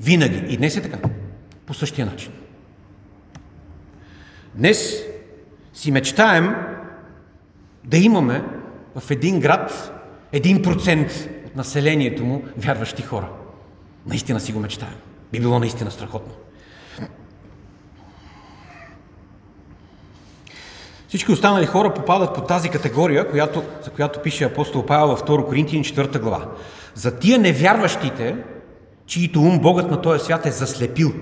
Винаги. 0.00 0.44
И 0.48 0.56
днес 0.56 0.76
е 0.76 0.82
така. 0.82 1.08
По 1.66 1.74
същия 1.74 2.06
начин. 2.06 2.32
Днес 4.54 5.02
си 5.74 5.90
мечтаем 5.90 6.54
да 7.84 7.98
имаме 7.98 8.44
в 8.96 9.10
един 9.10 9.40
град 9.40 9.92
Един 10.32 10.62
процент 10.62 11.28
от 11.46 11.56
населението 11.56 12.24
му 12.24 12.44
вярващи 12.56 13.02
хора. 13.02 13.28
Наистина 14.06 14.40
си 14.40 14.52
го 14.52 14.60
мечтаем. 14.60 14.96
Би 15.32 15.40
било 15.40 15.58
наистина 15.58 15.90
страхотно. 15.90 16.32
Всички 21.08 21.32
останали 21.32 21.66
хора 21.66 21.94
попадат 21.94 22.34
под 22.34 22.46
тази 22.46 22.68
категория, 22.68 23.30
която, 23.30 23.62
за 23.84 23.90
която 23.90 24.22
пише 24.22 24.44
апостол 24.44 24.86
Павел 24.86 25.08
във 25.08 25.22
2 25.22 25.46
Коринтияни 25.46 25.84
4 25.84 26.20
глава. 26.20 26.46
За 26.94 27.18
тия 27.18 27.38
невярващите, 27.38 28.36
чието 29.06 29.40
ум 29.40 29.58
Богът 29.60 29.90
на 29.90 30.02
този 30.02 30.24
свят 30.24 30.46
е 30.46 30.50
заслепил, 30.50 31.12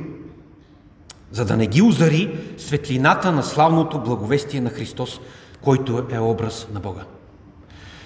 за 1.31 1.45
да 1.45 1.57
не 1.57 1.67
ги 1.67 1.83
озари 1.83 2.39
светлината 2.59 3.33
на 3.33 3.43
славното 3.43 4.01
благовестие 4.01 4.61
на 4.61 4.71
Христос, 4.71 5.21
който 5.63 6.07
е 6.11 6.19
образ 6.19 6.69
на 6.73 6.81
Бога. 6.81 7.03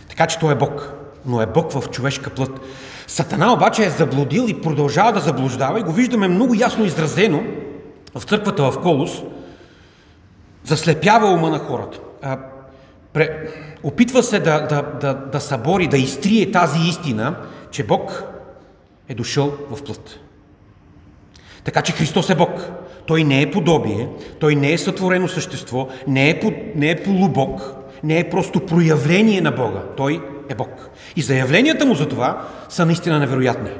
Така 0.08 0.26
че 0.26 0.38
Той 0.38 0.52
е 0.52 0.56
Бог, 0.56 0.92
но 1.26 1.42
е 1.42 1.46
Бог 1.46 1.72
в 1.72 1.90
човешка 1.90 2.30
плът. 2.30 2.60
Сатана 3.06 3.52
обаче 3.52 3.84
е 3.84 3.90
заблудил 3.90 4.44
и 4.48 4.60
продължава 4.60 5.12
да 5.12 5.20
заблуждава 5.20 5.80
и 5.80 5.82
го 5.82 5.92
виждаме 5.92 6.28
много 6.28 6.54
ясно 6.54 6.84
изразено 6.84 7.42
в 8.14 8.22
църквата 8.22 8.70
в 8.70 8.80
Колос, 8.80 9.22
заслепява 10.64 11.28
ума 11.28 11.50
на 11.50 11.58
хората. 11.58 12.00
А, 12.22 12.38
пре, 13.12 13.48
опитва 13.82 14.22
се 14.22 14.40
да, 14.40 14.66
да, 14.66 14.82
да, 15.00 15.14
да 15.14 15.40
събори, 15.40 15.86
да 15.86 15.98
изтрие 15.98 16.50
тази 16.50 16.88
истина, 16.88 17.36
че 17.70 17.86
Бог 17.86 18.24
е 19.08 19.14
дошъл 19.14 19.52
в 19.70 19.82
плът. 19.82 20.20
Така 21.64 21.82
че 21.82 21.92
Христос 21.92 22.30
е 22.30 22.34
Бог. 22.34 22.70
Той 23.06 23.24
не 23.24 23.42
е 23.42 23.50
подобие, 23.50 24.08
той 24.40 24.54
не 24.54 24.72
е 24.72 24.78
сътворено 24.78 25.28
същество, 25.28 25.88
не 26.06 26.30
е, 26.30 26.40
по, 26.40 26.52
не 26.74 26.90
е 26.90 27.02
полубог, 27.02 27.74
не 28.04 28.18
е 28.18 28.30
просто 28.30 28.66
проявление 28.66 29.40
на 29.40 29.50
Бога. 29.50 29.82
Той 29.96 30.22
е 30.52 30.54
Бог. 30.54 30.90
И 31.16 31.22
заявленията 31.22 31.86
му 31.86 31.94
за 31.94 32.08
това 32.08 32.48
са 32.68 32.86
наистина 32.86 33.18
невероятни. 33.18 33.70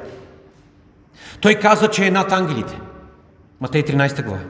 Той 1.41 1.55
каза, 1.55 1.87
че 1.87 2.05
е 2.05 2.11
над 2.11 2.31
ангелите. 2.31 2.79
Матей 3.61 3.83
13 3.83 4.23
глава. 4.23 4.43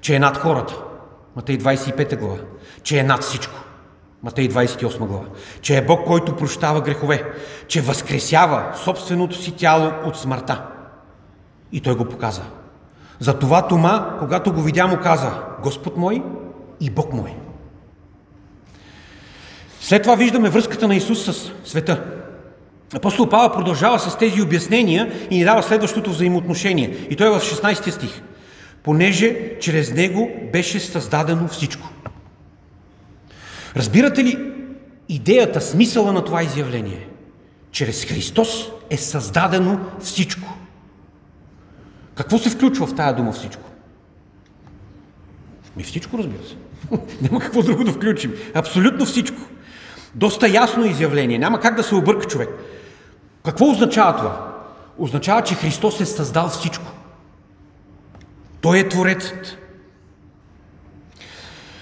Че 0.00 0.14
е 0.14 0.18
над 0.18 0.36
хората. 0.36 0.74
Матей 1.36 1.58
25 1.58 2.18
глава. 2.18 2.38
Че 2.82 2.98
е 2.98 3.02
над 3.02 3.22
всичко. 3.22 3.54
Матей 4.22 4.48
28 4.48 4.98
глава. 4.98 5.26
Че 5.60 5.76
е 5.76 5.84
Бог, 5.84 6.06
който 6.06 6.36
прощава 6.36 6.80
грехове. 6.80 7.24
Че 7.68 7.80
възкресява 7.80 8.72
собственото 8.84 9.36
си 9.36 9.56
тяло 9.56 9.92
от 10.04 10.16
смъртта. 10.16 10.62
И 11.72 11.80
той 11.80 11.96
го 11.96 12.04
показа. 12.04 12.42
Затова 13.18 13.68
Тома, 13.68 14.16
когато 14.18 14.52
го 14.52 14.62
видя, 14.62 14.86
му 14.86 14.98
каза 15.02 15.42
Господ 15.62 15.96
мой 15.96 16.22
и 16.80 16.90
Бог 16.90 17.12
мой. 17.12 17.36
След 19.80 20.02
това 20.02 20.14
виждаме 20.14 20.50
връзката 20.50 20.88
на 20.88 20.96
Исус 20.96 21.24
с 21.24 21.52
света. 21.64 22.04
Апостол 22.94 23.28
Павел 23.28 23.52
продължава 23.52 23.98
с 23.98 24.18
тези 24.18 24.42
обяснения 24.42 25.12
и 25.30 25.38
ни 25.38 25.44
дава 25.44 25.62
следващото 25.62 26.10
взаимоотношение. 26.10 27.06
И 27.10 27.16
той 27.16 27.26
е 27.26 27.38
в 27.38 27.42
16 27.42 27.90
стих. 27.90 28.22
Понеже 28.82 29.58
чрез 29.60 29.94
него 29.94 30.30
беше 30.52 30.80
създадено 30.80 31.48
всичко. 31.48 31.90
Разбирате 33.76 34.24
ли 34.24 34.52
идеята, 35.08 35.60
смисъла 35.60 36.12
на 36.12 36.24
това 36.24 36.42
изявление? 36.42 37.08
Чрез 37.72 38.04
Христос 38.04 38.68
е 38.90 38.96
създадено 38.96 39.80
всичко. 40.00 40.56
Какво 42.14 42.38
се 42.38 42.50
включва 42.50 42.86
в 42.86 42.94
тая 42.94 43.16
дума 43.16 43.32
всичко? 43.32 43.62
Ми 45.76 45.82
всичко, 45.82 46.18
разбира 46.18 46.42
се. 46.48 46.56
Няма 47.22 47.40
какво 47.40 47.62
друго 47.62 47.84
да 47.84 47.92
включим. 47.92 48.32
Абсолютно 48.54 49.06
всичко. 49.06 49.49
Доста 50.14 50.48
ясно 50.48 50.84
изявление. 50.84 51.38
Няма 51.38 51.60
как 51.60 51.74
да 51.74 51.82
се 51.82 51.94
обърка 51.94 52.26
човек. 52.26 52.48
Какво 53.44 53.70
означава 53.70 54.16
това? 54.16 54.54
Означава, 54.98 55.42
че 55.42 55.54
Христос 55.54 56.00
е 56.00 56.06
създал 56.06 56.48
всичко. 56.48 56.86
Той 58.60 58.78
е 58.78 58.88
Творецът. 58.88 59.58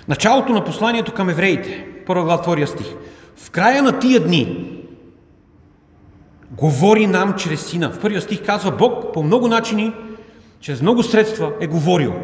Началото 0.08 0.52
на 0.52 0.64
посланието 0.64 1.14
към 1.14 1.28
евреите, 1.28 1.86
първа 2.06 2.24
глава, 2.24 2.42
втория 2.42 2.66
стих. 2.66 2.86
В 3.36 3.50
края 3.50 3.82
на 3.82 3.98
тия 3.98 4.20
дни 4.20 4.74
говори 6.50 7.06
нам 7.06 7.34
чрез 7.34 7.66
Сина. 7.66 7.90
В 7.90 8.00
първия 8.00 8.22
стих 8.22 8.46
казва 8.46 8.70
Бог 8.70 9.14
по 9.14 9.22
много 9.22 9.48
начини, 9.48 9.92
чрез 10.60 10.82
много 10.82 11.02
средства 11.02 11.52
е 11.60 11.66
говорил. 11.66 12.14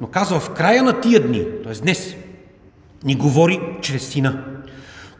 Но 0.00 0.06
казва 0.06 0.40
в 0.40 0.50
края 0.50 0.82
на 0.82 1.00
тия 1.00 1.26
дни, 1.26 1.44
т.е. 1.64 1.72
днес, 1.72 2.14
ни 3.04 3.14
говори 3.14 3.60
чрез 3.82 4.08
Сина. 4.08 4.44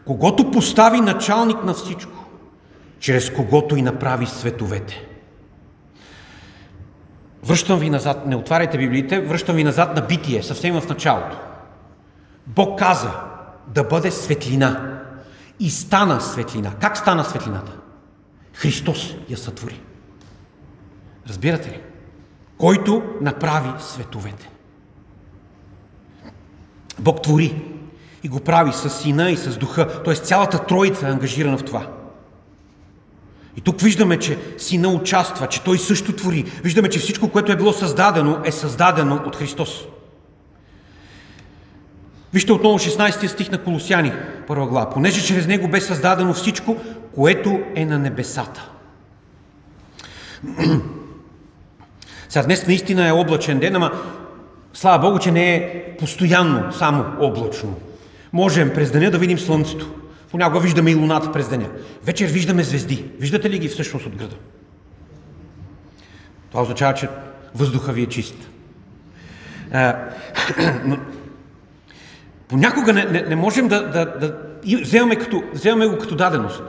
Когато 0.09 0.51
постави 0.51 1.01
началник 1.01 1.65
на 1.65 1.75
всичко, 1.75 2.13
чрез 2.99 3.31
когото 3.31 3.77
и 3.77 3.83
направи 3.83 4.27
световете. 4.27 5.07
Връщам 7.43 7.79
ви 7.79 7.91
назад, 7.91 8.27
не 8.27 8.37
отваряйте 8.37 8.79
Библиите, 8.79 9.21
връщам 9.21 9.57
ви 9.57 9.65
назад 9.65 9.97
на 9.97 10.03
битие, 10.03 10.43
съвсем 10.43 10.81
в 10.81 10.89
началото. 10.89 11.37
Бог 12.47 12.79
каза 12.79 13.11
да 13.67 13.85
бъде 13.85 14.11
светлина. 14.11 15.01
И 15.61 15.71
стана 15.71 16.21
светлина. 16.21 16.73
Как 16.81 16.97
стана 16.97 17.25
светлината? 17.25 17.73
Христос 18.53 19.15
я 19.29 19.37
сътвори. 19.37 19.81
Разбирате 21.29 21.71
ли? 21.71 21.81
Който 22.59 23.03
направи 23.21 23.71
световете. 23.79 24.51
Бог 26.99 27.23
твори 27.23 27.78
и 28.23 28.29
го 28.29 28.41
прави 28.41 28.73
с 28.73 28.91
сина 28.91 29.31
и 29.31 29.37
с 29.37 29.57
духа. 29.57 30.03
Т.е. 30.03 30.15
цялата 30.15 30.67
троица 30.67 31.09
е 31.09 31.11
ангажирана 31.11 31.59
в 31.59 31.65
това. 31.65 31.87
И 33.57 33.61
тук 33.61 33.81
виждаме, 33.81 34.19
че 34.19 34.39
сина 34.59 34.89
участва, 34.89 35.47
че 35.47 35.63
той 35.63 35.79
също 35.79 36.13
твори. 36.13 36.45
Виждаме, 36.65 36.89
че 36.89 36.99
всичко, 36.99 37.29
което 37.29 37.53
е 37.53 37.57
било 37.57 37.73
създадено, 37.73 38.39
е 38.45 38.53
създадено 38.53 39.23
от 39.27 39.37
Христос. 39.37 39.85
Вижте 42.33 42.53
отново 42.53 42.79
16 42.79 43.27
стих 43.27 43.51
на 43.51 43.59
Колосяни, 43.59 44.13
първа 44.47 44.67
глава. 44.67 44.91
Понеже 44.91 45.25
чрез 45.25 45.47
него 45.47 45.69
бе 45.69 45.81
създадено 45.81 46.35
всичко, 46.35 46.77
което 47.15 47.61
е 47.75 47.85
на 47.85 47.99
небесата. 47.99 48.71
Сега 52.29 52.45
днес 52.45 52.67
наистина 52.67 53.09
е 53.09 53.13
облачен 53.13 53.59
ден, 53.59 53.77
ама 53.77 53.91
слава 54.75 54.99
Богу, 54.99 55.19
че 55.19 55.31
не 55.31 55.55
е 55.55 55.97
постоянно 55.97 56.73
само 56.73 57.05
облачно. 57.21 57.77
Можем 58.33 58.75
през 58.75 58.91
деня 58.91 59.11
да 59.11 59.19
видим 59.19 59.39
слънцето. 59.39 59.95
Понякога 60.31 60.61
виждаме 60.61 60.91
и 60.91 60.95
луната 60.95 61.33
през 61.33 61.49
деня. 61.49 61.67
Вечер 62.05 62.27
виждаме 62.27 62.63
звезди. 62.63 63.05
Виждате 63.19 63.51
ли 63.51 63.59
ги 63.59 63.69
всъщност 63.69 64.07
от 64.07 64.17
града? 64.17 64.37
Това 66.51 66.63
означава, 66.63 66.95
че 66.95 67.09
въздуха 67.55 67.93
ви 67.93 68.03
е 68.03 68.07
чист. 68.07 68.35
Но, 70.85 70.99
понякога 72.49 72.93
не, 72.93 73.05
не, 73.05 73.23
не 73.23 73.37
можем 73.37 73.69
да, 73.69 73.89
да, 73.91 74.05
да 74.19 74.35
вземаме, 74.83 75.17
като, 75.17 75.43
вземаме 75.53 75.87
го 75.87 75.99
като 75.99 76.17
даденост. 76.17 76.63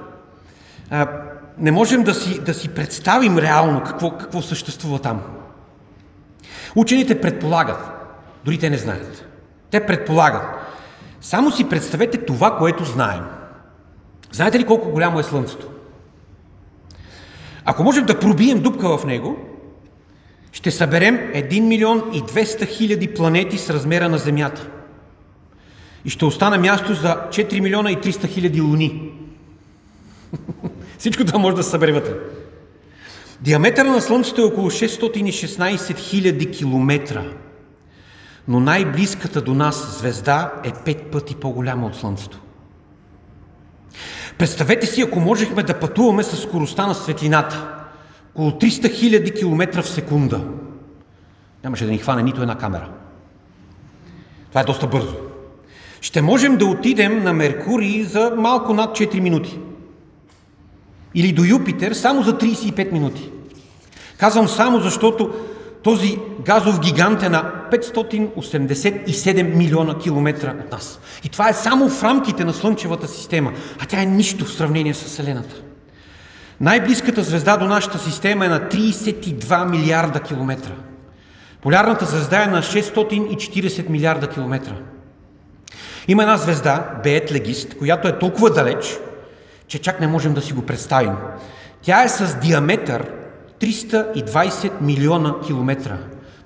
А, 0.90 1.08
не 1.58 1.72
можем 1.72 2.04
да 2.04 2.14
си, 2.14 2.40
да 2.40 2.54
си 2.54 2.70
представим 2.70 3.38
реално 3.38 3.84
какво, 3.84 4.12
какво 4.18 4.42
съществува 4.42 5.00
там. 5.00 5.22
Учените 6.76 7.22
предполагат, 7.22 7.92
дори 8.46 8.58
те 8.58 8.70
не 8.70 8.78
знаят. 8.78 9.26
Те 9.72 9.86
предполагат. 9.86 10.44
Само 11.22 11.52
си 11.52 11.70
представете 11.70 12.18
това, 12.18 12.58
което 12.58 12.86
знаем. 12.86 13.24
Знаете 14.32 14.60
ли 14.60 14.66
колко 14.66 14.92
голямо 14.92 15.20
е 15.20 15.24
Слънцето? 15.24 15.68
Ако 17.66 17.84
можем 17.84 18.06
да 18.06 18.20
пробием 18.20 18.60
дупка 18.60 18.98
в 18.98 19.06
него, 19.06 19.38
ще 20.52 20.72
съберем 20.72 21.16
1 21.18 21.60
милион 21.60 22.04
и 22.14 22.22
200 22.22 22.68
хиляди 22.68 23.14
планети 23.14 23.58
с 23.58 23.70
размера 23.70 24.10
на 24.10 24.18
Земята. 24.18 24.68
И 26.06 26.10
ще 26.10 26.26
остане 26.26 26.58
място 26.58 26.94
за 26.94 27.16
4 27.30 27.60
милиона 27.60 27.92
и 27.92 27.98
300 27.98 28.28
хиляди 28.28 28.62
луни. 28.62 29.12
Всичко 30.98 31.26
това 31.26 31.40
може 31.40 31.56
да 31.56 31.64
се 31.64 31.70
събере 31.70 31.92
вътре. 31.92 32.14
Диаметъра 33.42 33.88
на 33.88 34.02
Слънцето 34.02 34.42
е 34.42 34.46
около 34.46 34.70
616 34.70 35.98
хиляди 35.98 36.52
километра, 36.52 37.24
но 38.50 38.60
най-близката 38.60 39.42
до 39.42 39.54
нас 39.54 39.98
звезда 40.00 40.54
е 40.64 40.72
пет 40.86 41.12
пъти 41.12 41.36
по-голяма 41.36 41.88
от 41.88 41.96
Слънцето. 41.96 42.40
Представете 44.38 44.88
си, 44.88 45.02
ако 45.02 45.20
можехме 45.20 45.64
да 45.64 45.80
пътуваме 45.80 46.24
с 46.24 46.38
скоростта 46.38 46.88
на 46.88 46.96
светлината, 46.96 47.68
около 48.34 48.52
300 48.52 48.94
хиляди 48.94 49.32
километра 49.32 49.82
в 49.82 49.90
секунда. 49.90 50.42
Нямаше 51.64 51.86
да 51.86 51.92
ни 51.92 51.98
хване 51.98 52.24
нито 52.24 52.42
една 52.42 52.58
камера. 52.58 52.90
Това 54.50 54.62
е 54.62 54.66
доста 54.66 54.88
бързо. 54.88 55.16
Ще 56.02 56.22
можем 56.22 56.58
да 56.58 56.66
отидем 56.66 57.24
на 57.24 57.34
Меркурий 57.34 58.04
за 58.04 58.34
малко 58.38 58.74
над 58.74 58.98
4 58.98 59.20
минути. 59.20 59.60
Или 61.16 61.34
до 61.34 61.44
Юпитер 61.44 61.92
само 61.92 62.24
за 62.24 62.38
35 62.38 62.92
минути. 62.92 63.32
Казвам 64.18 64.48
само, 64.48 64.80
защото 64.80 65.34
този 65.84 66.18
газов 66.46 66.80
гигант 66.80 67.24
е 67.24 67.30
на 67.30 67.59
587 67.72 69.56
милиона 69.56 69.98
километра 69.98 70.56
от 70.66 70.72
нас. 70.72 71.00
И 71.24 71.30
това 71.30 71.50
е 71.50 71.54
само 71.54 71.90
в 71.90 72.04
рамките 72.04 72.46
на 72.46 72.54
Слънчевата 72.54 73.08
система, 73.08 73.54
а 73.80 73.86
тя 73.86 74.02
е 74.02 74.06
нищо 74.06 74.46
в 74.46 74.54
сравнение 74.54 74.94
с 74.94 75.04
Вселената. 75.04 75.56
Най-близката 76.62 77.24
звезда 77.24 77.58
до 77.58 77.66
нашата 77.66 78.00
система 78.00 78.46
е 78.46 78.50
на 78.50 78.60
32 78.60 79.70
милиарда 79.70 80.20
километра. 80.20 80.74
Полярната 81.62 82.06
звезда 82.06 82.44
е 82.44 82.48
на 82.48 82.62
640 82.62 83.90
милиарда 83.90 84.28
километра. 84.28 84.76
Има 86.08 86.24
една 86.24 86.38
звезда, 86.38 86.90
Беет 87.04 87.32
Легист, 87.32 87.78
която 87.78 88.08
е 88.08 88.20
толкова 88.20 88.50
далеч, 88.50 89.00
че 89.68 89.80
чак 89.80 90.00
не 90.00 90.08
можем 90.08 90.34
да 90.34 90.42
си 90.42 90.54
го 90.54 90.62
представим. 90.62 91.14
Тя 91.82 92.04
е 92.04 92.10
с 92.10 92.40
диаметър 92.40 93.12
320 93.60 94.72
милиона 94.82 95.36
километра. 95.46 95.98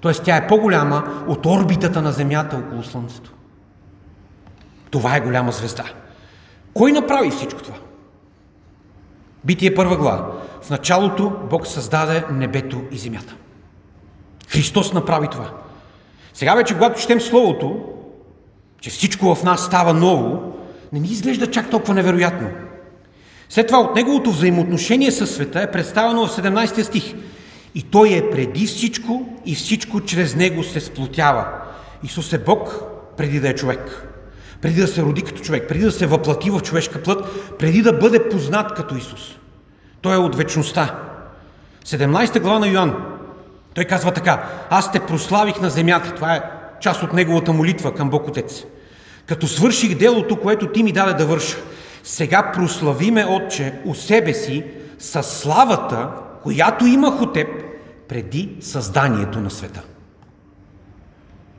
Тоест 0.04 0.24
тя 0.24 0.38
е 0.38 0.48
по-голяма 0.48 1.24
от 1.28 1.46
орбитата 1.46 2.02
на 2.02 2.12
Земята 2.12 2.58
около 2.58 2.84
Слънцето. 2.84 3.34
Това 4.90 5.16
е 5.16 5.22
голяма 5.22 5.52
звезда. 5.52 5.84
Кой 6.74 6.92
направи 6.92 7.32
всичко 7.32 7.64
това? 7.64 7.76
Битие 9.44 9.76
първа 9.76 9.98
глава. 9.98 10.32
В 10.62 10.70
началото 10.70 11.34
Бог 11.50 11.68
създаде 11.68 12.24
небето 12.32 12.82
и 12.92 12.98
земята. 12.98 13.36
Христос 14.48 14.94
направи 14.94 15.28
това. 15.28 15.50
Сега 16.34 16.56
вече, 16.56 16.74
когато 16.74 17.02
четем 17.02 17.22
Словото, 17.22 17.80
че 18.82 18.90
всичко 18.90 19.36
в 19.36 19.44
нас 19.44 19.66
става 19.66 19.94
ново, 19.94 20.54
не 20.94 21.00
ни 21.00 21.08
изглежда 21.08 21.52
чак 21.52 21.70
толкова 21.70 21.94
невероятно. 21.94 22.50
След 23.50 23.68
това 23.68 23.80
от 23.80 23.96
неговото 23.96 24.32
взаимоотношение 24.32 25.12
със 25.12 25.32
света 25.32 25.62
е 25.62 25.72
представено 25.72 26.28
в 26.28 26.38
17 26.38 26.82
стих. 26.82 27.16
И 27.76 27.84
той 27.84 28.14
е 28.14 28.30
преди 28.30 28.66
всичко 28.66 29.26
и 29.46 29.56
всичко 29.56 30.02
чрез 30.02 30.36
него 30.36 30.64
се 30.64 30.80
сплотява. 30.80 31.48
Исус 32.04 32.34
е 32.34 32.38
Бог 32.38 32.84
преди 33.18 33.40
да 33.40 33.50
е 33.50 33.56
човек. 33.56 34.08
Преди 34.62 34.82
да 34.82 34.88
се 34.88 35.02
роди 35.02 35.22
като 35.22 35.42
човек, 35.42 35.68
преди 35.68 35.84
да 35.84 35.92
се 35.92 36.08
въплати 36.08 36.50
в 36.50 36.62
човешка 36.62 37.04
плът, 37.04 37.26
преди 37.58 37.82
да 37.82 37.94
бъде 37.94 38.30
познат 38.30 38.74
като 38.74 38.96
Исус. 38.96 39.36
Той 40.02 40.16
е 40.16 40.18
от 40.18 40.36
вечността. 40.36 41.00
17 41.86 42.40
глава 42.40 42.60
на 42.60 42.68
Йоанн. 42.68 42.96
Той 43.74 43.86
казва 43.86 44.12
така. 44.12 44.44
Аз 44.70 44.92
те 44.92 45.00
прославих 45.00 45.62
на 45.62 45.70
земята. 45.70 46.16
Това 46.16 46.36
е 46.36 46.42
част 46.82 47.04
от 47.04 47.14
неговата 47.14 47.54
молитва 47.54 47.94
към 47.94 48.10
Бог 48.10 48.28
Отец. 48.28 48.64
Като 49.26 49.48
свърших 49.48 49.98
делото, 49.98 50.40
което 50.40 50.68
ти 50.68 50.84
ми 50.84 50.92
даде 50.92 51.14
да 51.14 51.26
върша. 51.26 51.58
Сега 52.04 52.52
прославиме, 52.52 53.26
Отче, 53.26 53.74
у 53.86 53.96
себе 53.96 54.34
си 54.34 54.64
със 55.00 55.28
славата, 55.28 56.10
която 56.44 56.86
имах 56.86 57.22
от 57.22 57.34
теб 57.34 57.48
преди 58.08 58.56
създанието 58.60 59.40
на 59.40 59.52
света. 59.52 59.82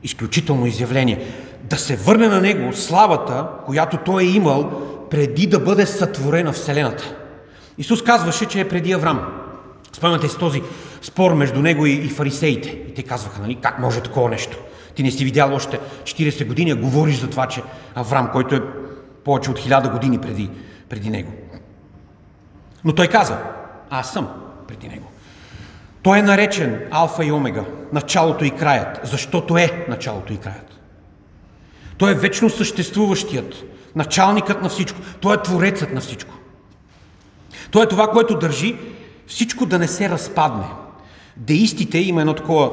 Изключително 0.03 0.65
изявление. 0.65 1.27
Да 1.63 1.77
се 1.77 1.95
върне 1.95 2.27
на 2.27 2.41
него 2.41 2.73
славата, 2.73 3.47
която 3.65 3.97
той 3.97 4.23
е 4.23 4.27
имал 4.27 4.81
преди 5.09 5.47
да 5.47 5.59
бъде 5.59 5.85
сътворена 5.85 6.51
Вселената. 6.51 7.15
Исус 7.77 8.03
казваше, 8.03 8.45
че 8.45 8.59
е 8.59 8.69
преди 8.69 8.91
Аврам. 8.91 9.41
Спомняте 9.93 10.29
си 10.29 10.37
този 10.37 10.61
спор 11.01 11.33
между 11.33 11.61
него 11.61 11.85
и, 11.85 11.91
и 11.91 12.09
фарисеите. 12.09 12.69
И 12.69 12.93
те 12.93 13.03
казваха, 13.03 13.41
нали, 13.41 13.55
как 13.55 13.79
може 13.79 14.01
такова 14.01 14.29
нещо? 14.29 14.57
Ти 14.95 15.03
не 15.03 15.11
си 15.11 15.25
видял 15.25 15.53
още 15.53 15.79
40 16.03 16.47
години, 16.47 16.71
а 16.71 16.75
говориш 16.75 17.19
за 17.19 17.29
това, 17.29 17.47
че 17.47 17.63
Аврам, 17.95 18.29
който 18.31 18.55
е 18.55 18.61
повече 19.23 19.51
от 19.51 19.59
1000 19.59 19.91
години 19.91 20.17
преди, 20.17 20.49
преди 20.89 21.09
него. 21.09 21.31
Но 22.83 22.95
той 22.95 23.07
каза, 23.07 23.37
аз 23.89 24.13
съм 24.13 24.44
преди 24.67 24.87
него. 24.87 25.11
Той 26.01 26.19
е 26.19 26.21
наречен 26.21 26.81
Алфа 26.91 27.25
и 27.25 27.31
Омега, 27.31 27.63
началото 27.93 28.45
и 28.45 28.51
краят, 28.51 28.99
защото 29.03 29.57
е 29.57 29.85
началото 29.89 30.33
и 30.33 30.37
краят. 30.37 30.79
Той 31.97 32.11
е 32.11 32.15
вечно 32.15 32.49
съществуващият, 32.49 33.55
началникът 33.95 34.61
на 34.61 34.69
всичко. 34.69 34.99
Той 35.19 35.35
е 35.35 35.41
творецът 35.41 35.93
на 35.93 36.01
всичко. 36.01 36.33
Той 37.71 37.83
е 37.83 37.87
това, 37.87 38.07
което 38.07 38.39
държи 38.39 38.77
всичко 39.27 39.65
да 39.65 39.79
не 39.79 39.87
се 39.87 40.09
разпадне. 40.09 40.65
Деистите 41.37 41.97
има 41.97 42.21
едно 42.21 42.33
такова 42.33 42.71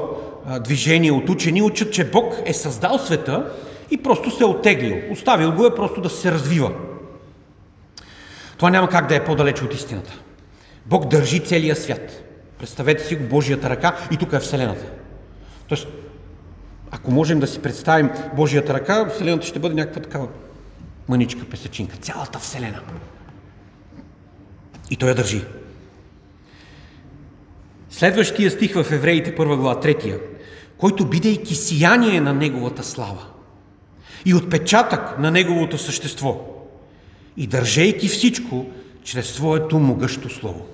движение 0.61 1.13
от 1.13 1.29
учени, 1.29 1.63
учат, 1.63 1.93
че 1.93 2.11
Бог 2.11 2.35
е 2.45 2.53
създал 2.53 2.99
света 2.99 3.53
и 3.91 4.03
просто 4.03 4.31
се 4.31 4.43
е 4.43 4.47
оттеглил. 4.47 4.97
Оставил 5.11 5.53
го 5.53 5.67
е 5.67 5.75
просто 5.75 6.01
да 6.01 6.11
се 6.11 6.33
развива. 6.33 6.73
Това 8.57 8.71
няма 8.71 8.89
как 8.89 9.09
да 9.09 9.17
е 9.17 9.25
по-далече 9.25 9.65
от 9.65 9.75
истината. 9.75 10.19
Бог 10.87 11.09
държи 11.09 11.45
целия 11.45 11.77
свят. 11.77 12.25
Представете 12.59 13.05
си 13.05 13.16
го 13.16 13.25
Божията 13.25 13.71
ръка 13.71 13.97
и 14.11 14.16
тук 14.16 14.33
е 14.33 14.38
Вселената. 14.38 14.85
Тоест, 15.68 15.87
ако 16.90 17.11
можем 17.11 17.40
да 17.40 17.47
си 17.47 17.62
представим 17.62 18.11
Божията 18.37 18.75
ръка, 18.75 19.09
Вселената 19.09 19.47
ще 19.47 19.59
бъде 19.59 19.75
някаква 19.75 20.03
такава 20.03 20.29
мъничка 21.09 21.45
песечинка. 21.45 21.97
Цялата 21.97 22.38
Вселена. 22.38 22.81
И 24.90 24.97
той 24.97 25.09
я 25.09 25.14
държи. 25.14 25.45
Следващия 27.90 28.51
стих 28.51 28.75
в 28.75 28.92
Евреите, 28.92 29.35
първа 29.35 29.57
глава, 29.57 29.81
третия, 29.81 30.18
който 30.79 31.09
бидейки 31.09 31.55
сияние 31.55 32.21
на 32.21 32.35
Неговата 32.35 32.85
слава 32.85 33.27
и 34.25 34.35
отпечатък 34.35 35.18
на 35.18 35.31
Неговото 35.31 35.79
същество 35.79 36.40
и 37.37 37.47
държейки 37.47 38.09
всичко 38.09 38.66
чрез 39.05 39.35
Своето 39.35 39.79
могъщо 39.79 40.31
Слово. 40.31 40.67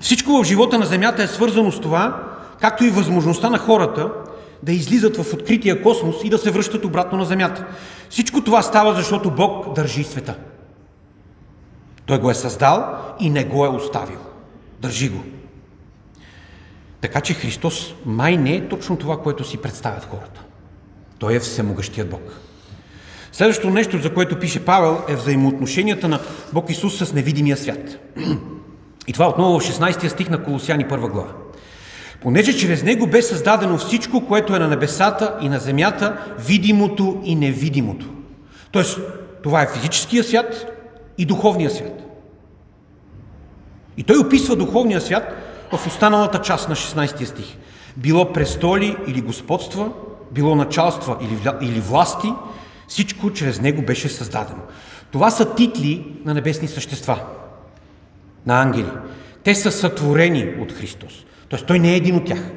Всичко 0.00 0.30
в 0.30 0.44
живота 0.44 0.78
на 0.78 0.86
Земята 0.86 1.22
е 1.22 1.26
свързано 1.26 1.72
с 1.72 1.80
това, 1.80 2.28
както 2.60 2.84
и 2.84 2.90
възможността 2.90 3.50
на 3.50 3.58
хората 3.58 4.12
да 4.62 4.72
излизат 4.72 5.16
в 5.16 5.34
открития 5.34 5.82
космос 5.82 6.16
и 6.24 6.30
да 6.30 6.38
се 6.38 6.50
връщат 6.50 6.84
обратно 6.84 7.18
на 7.18 7.24
Земята. 7.24 7.66
Всичко 8.10 8.44
това 8.44 8.62
става, 8.62 8.94
защото 8.94 9.30
Бог 9.30 9.74
държи 9.74 10.04
света. 10.04 10.34
Той 12.06 12.18
го 12.18 12.30
е 12.30 12.34
създал 12.34 12.96
и 13.20 13.30
не 13.30 13.44
го 13.44 13.64
е 13.64 13.68
оставил. 13.68 14.18
Държи 14.80 15.08
го. 15.08 15.24
Така 17.00 17.20
че 17.20 17.34
Христос 17.34 17.94
май 18.06 18.36
не 18.36 18.54
е 18.54 18.68
точно 18.68 18.96
това, 18.96 19.22
което 19.22 19.44
си 19.44 19.56
представят 19.56 20.04
хората. 20.04 20.42
Той 21.18 21.34
е 21.34 21.40
всемогъщият 21.40 22.10
Бог. 22.10 22.22
Следващото 23.32 23.70
нещо, 23.70 23.98
за 23.98 24.14
което 24.14 24.38
пише 24.38 24.64
Павел, 24.64 25.02
е 25.08 25.16
взаимоотношенията 25.16 26.08
на 26.08 26.20
Бог 26.52 26.70
Исус 26.70 26.98
с 26.98 27.12
невидимия 27.12 27.56
свят. 27.56 27.98
И 29.06 29.12
това 29.12 29.28
отново 29.28 29.60
в 29.60 29.62
16 29.62 30.08
стих 30.08 30.30
на 30.30 30.42
Колосяни 30.42 30.86
1 30.86 31.10
глава. 31.10 31.32
Понеже 32.22 32.56
чрез 32.56 32.82
Него 32.82 33.06
бе 33.06 33.22
създадено 33.22 33.78
всичко, 33.78 34.26
което 34.26 34.56
е 34.56 34.58
на 34.58 34.68
небесата 34.68 35.38
и 35.40 35.48
на 35.48 35.58
земята, 35.58 36.16
видимото 36.38 37.20
и 37.24 37.34
невидимото. 37.34 38.06
Тоест, 38.70 39.00
това 39.42 39.62
е 39.62 39.68
физическия 39.74 40.24
свят 40.24 40.66
и 41.18 41.24
духовния 41.24 41.70
свят. 41.70 42.02
И 43.96 44.02
той 44.02 44.18
описва 44.18 44.56
духовния 44.56 45.00
свят 45.00 45.34
в 45.72 45.86
останалата 45.86 46.40
част 46.40 46.68
на 46.68 46.76
16 46.76 47.24
стих. 47.24 47.56
Било 47.96 48.32
престоли 48.32 48.96
или 49.06 49.20
господства, 49.20 49.90
било 50.32 50.54
началства 50.54 51.16
или, 51.60 51.80
власти, 51.80 52.32
всичко 52.92 53.32
чрез 53.32 53.60
него 53.60 53.82
беше 53.82 54.08
създадено. 54.08 54.62
Това 55.10 55.30
са 55.30 55.54
титли 55.54 56.16
на 56.24 56.34
небесни 56.34 56.68
същества, 56.68 57.20
на 58.46 58.62
ангели. 58.62 58.90
Те 59.44 59.54
са 59.54 59.72
сътворени 59.72 60.54
от 60.60 60.72
Христос. 60.72 61.24
Тоест 61.48 61.66
той 61.66 61.78
не 61.78 61.92
е 61.92 61.96
един 61.96 62.16
от 62.16 62.24
тях. 62.24 62.50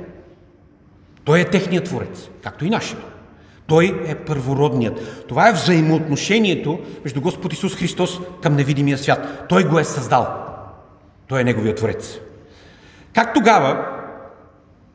Той 1.24 1.40
е 1.40 1.50
техният 1.50 1.86
творец, 1.86 2.30
както 2.44 2.66
и 2.66 2.70
нашия. 2.70 3.00
Той 3.68 4.04
е 4.08 4.16
първородният. 4.16 5.28
Това 5.28 5.50
е 5.50 5.54
взаимоотношението 5.54 6.80
между 7.04 7.22
Господ 7.22 7.54
Исус 7.54 7.76
Христос 7.76 8.20
към 8.42 8.56
невидимия 8.56 8.98
свят. 8.98 9.46
Той 9.50 9.64
го 9.64 9.80
е 9.80 9.84
създал. 9.84 10.28
Той 11.28 11.42
е 11.42 11.44
Неговият 11.44 11.78
Творец. 11.78 12.20
Как 13.14 13.34
тогава 13.34 13.86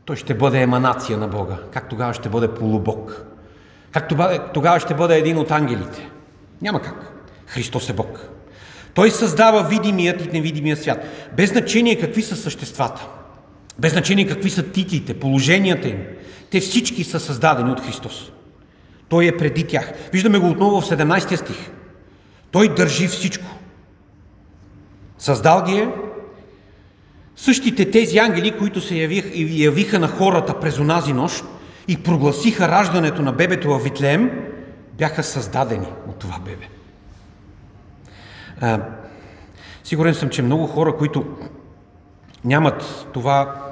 той 0.05 0.17
ще 0.17 0.35
бъде 0.35 0.61
еманация 0.61 1.19
на 1.19 1.29
Бога? 1.29 1.59
Как 1.73 1.89
тогава 1.89 2.15
ще 2.15 2.29
бъде 2.29 2.49
полубог? 2.49 3.30
Как 3.93 4.09
тогава 4.55 4.81
ще 4.81 4.95
бъде 4.95 5.19
един 5.19 5.39
от 5.39 5.51
ангелите? 5.51 6.09
Няма 6.63 6.83
как. 6.83 7.13
Христос 7.47 7.89
е 7.89 7.93
Бог. 7.93 8.29
Той 8.95 9.11
създава 9.11 9.69
видимият 9.69 10.25
и 10.25 10.29
невидимия 10.29 10.77
свят. 10.77 11.05
Без 11.37 11.51
значение 11.51 12.01
какви 12.01 12.23
са 12.23 12.37
съществата. 12.37 13.09
Без 13.79 13.93
значение 13.93 14.27
какви 14.27 14.51
са 14.51 14.63
титлите, 14.71 15.21
положенията 15.21 15.89
им. 15.89 15.99
Те 16.51 16.61
всички 16.61 17.05
са 17.05 17.21
създадени 17.21 17.71
от 17.71 17.81
Христос. 17.81 18.33
Той 19.09 19.27
е 19.27 19.37
преди 19.37 19.67
тях. 19.67 19.93
Виждаме 20.13 20.39
го 20.39 20.49
отново 20.51 20.81
в 20.81 20.89
17 20.89 21.37
стих. 21.37 21.71
Той 22.51 22.75
държи 22.75 23.09
всичко. 23.09 23.47
Създал 25.19 25.65
ги 25.67 25.79
е. 25.79 25.89
Същите 27.37 27.91
тези 27.91 28.19
ангели, 28.19 28.59
които 28.59 28.81
се 28.81 28.95
явих, 28.95 29.33
явиха 29.37 29.99
на 29.99 30.09
хората 30.09 30.61
през 30.61 30.79
онази 30.79 31.13
нощ 31.13 31.45
и 31.91 32.03
прогласиха 32.03 32.69
раждането 32.69 33.23
на 33.23 33.33
бебето 33.33 33.69
в 33.69 33.79
Витлеем, 33.79 34.31
бяха 34.99 35.23
създадени 35.23 35.87
от 36.09 36.19
това 36.19 36.39
бебе. 36.39 36.69
А, 38.61 38.81
сигурен 39.85 40.15
съм, 40.15 40.29
че 40.29 40.43
много 40.43 40.67
хора, 40.67 40.97
които 40.97 41.25
нямат 42.45 43.07
това 43.13 43.67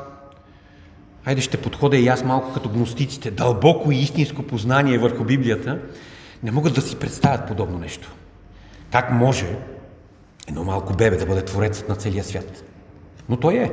Хайде 1.24 1.40
ще 1.40 1.62
подходя 1.62 1.96
и 1.96 2.08
аз 2.08 2.24
малко 2.24 2.52
като 2.52 2.68
гностиците, 2.68 3.30
дълбоко 3.30 3.92
и 3.92 3.96
истинско 3.96 4.42
познание 4.42 4.98
върху 4.98 5.24
Библията, 5.24 5.78
не 6.42 6.50
могат 6.50 6.74
да 6.74 6.80
си 6.80 6.96
представят 6.96 7.48
подобно 7.48 7.78
нещо. 7.78 8.12
Как 8.92 9.12
може 9.12 9.56
Едно 10.48 10.64
малко 10.64 10.92
бебе 10.92 11.16
да 11.16 11.26
бъде 11.26 11.44
творецът 11.44 11.88
на 11.88 11.96
целия 11.96 12.24
свят. 12.24 12.64
Но 13.28 13.36
той 13.36 13.54
е. 13.54 13.72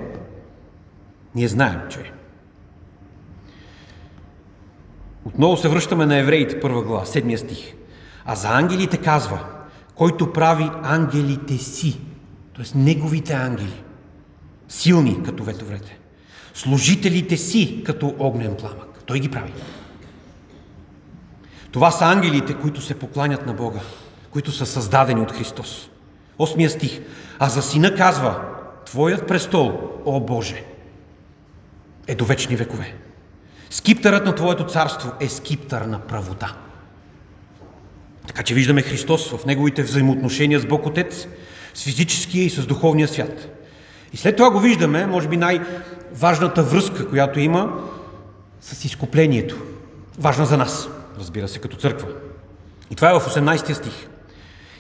Ние 1.36 1.48
знаем, 1.48 1.82
че 1.90 2.00
е. 2.00 2.12
Отново 5.26 5.58
се 5.58 5.70
връщаме 5.70 6.06
на 6.06 6.18
евреите, 6.18 6.60
първа 6.60 6.82
глава, 6.82 7.06
седмия 7.06 7.38
стих. 7.38 7.74
А 8.26 8.36
за 8.36 8.50
ангелите 8.50 8.98
казва, 8.98 9.40
който 9.96 10.34
прави 10.34 10.70
ангелите 10.84 11.58
си, 11.58 12.00
т.е. 12.56 12.78
неговите 12.78 13.34
ангели, 13.34 13.84
силни 14.70 15.24
като 15.24 15.44
ветоврете, 15.44 15.98
служителите 16.54 17.38
си 17.38 17.84
като 17.86 18.16
огнен 18.20 18.56
пламък. 18.56 19.04
Той 19.06 19.20
ги 19.20 19.32
прави. 19.32 19.54
Това 21.72 21.92
са 21.92 22.06
ангелите, 22.06 22.54
които 22.54 22.82
се 22.82 23.00
покланят 23.00 23.46
на 23.46 23.54
Бога, 23.54 23.80
които 24.32 24.52
са 24.52 24.66
създадени 24.66 25.22
от 25.22 25.32
Христос. 25.32 25.90
Осмия 26.40 26.70
стих. 26.70 27.02
А 27.40 27.50
за 27.50 27.62
сина 27.62 27.96
казва, 27.96 28.42
Твоят 28.86 29.28
престол, 29.28 29.92
о 30.06 30.20
Боже, 30.20 30.66
е 32.08 32.16
до 32.16 32.26
вечни 32.26 32.56
векове. 32.56 32.96
Скиптърът 33.70 34.26
на 34.26 34.36
Твоето 34.36 34.66
царство 34.66 35.12
е 35.20 35.30
скиптър 35.30 35.82
на 35.82 36.00
правота. 36.00 36.56
Така 38.28 38.44
че 38.44 38.54
виждаме 38.54 38.82
Христос 38.82 39.32
в 39.32 39.46
неговите 39.46 39.84
взаимоотношения 39.84 40.60
с 40.60 40.66
Бог 40.66 40.86
Отец, 40.86 41.28
с 41.74 41.84
физическия 41.84 42.44
и 42.44 42.50
с 42.50 42.66
духовния 42.66 43.08
свят. 43.08 43.48
И 44.14 44.18
след 44.18 44.36
това 44.36 44.52
го 44.52 44.60
виждаме, 44.60 45.06
може 45.06 45.28
би 45.28 45.38
най-важната 45.38 46.64
връзка, 46.64 47.10
която 47.10 47.40
има 47.40 47.84
с 48.62 48.86
изкуплението. 48.86 49.58
Важна 50.20 50.46
за 50.46 50.58
нас, 50.58 50.90
разбира 51.20 51.48
се, 51.48 51.60
като 51.60 51.78
църква. 51.78 52.08
И 52.92 52.96
това 52.96 53.10
е 53.10 53.20
в 53.20 53.26
18 53.26 53.74
стих. 53.74 54.08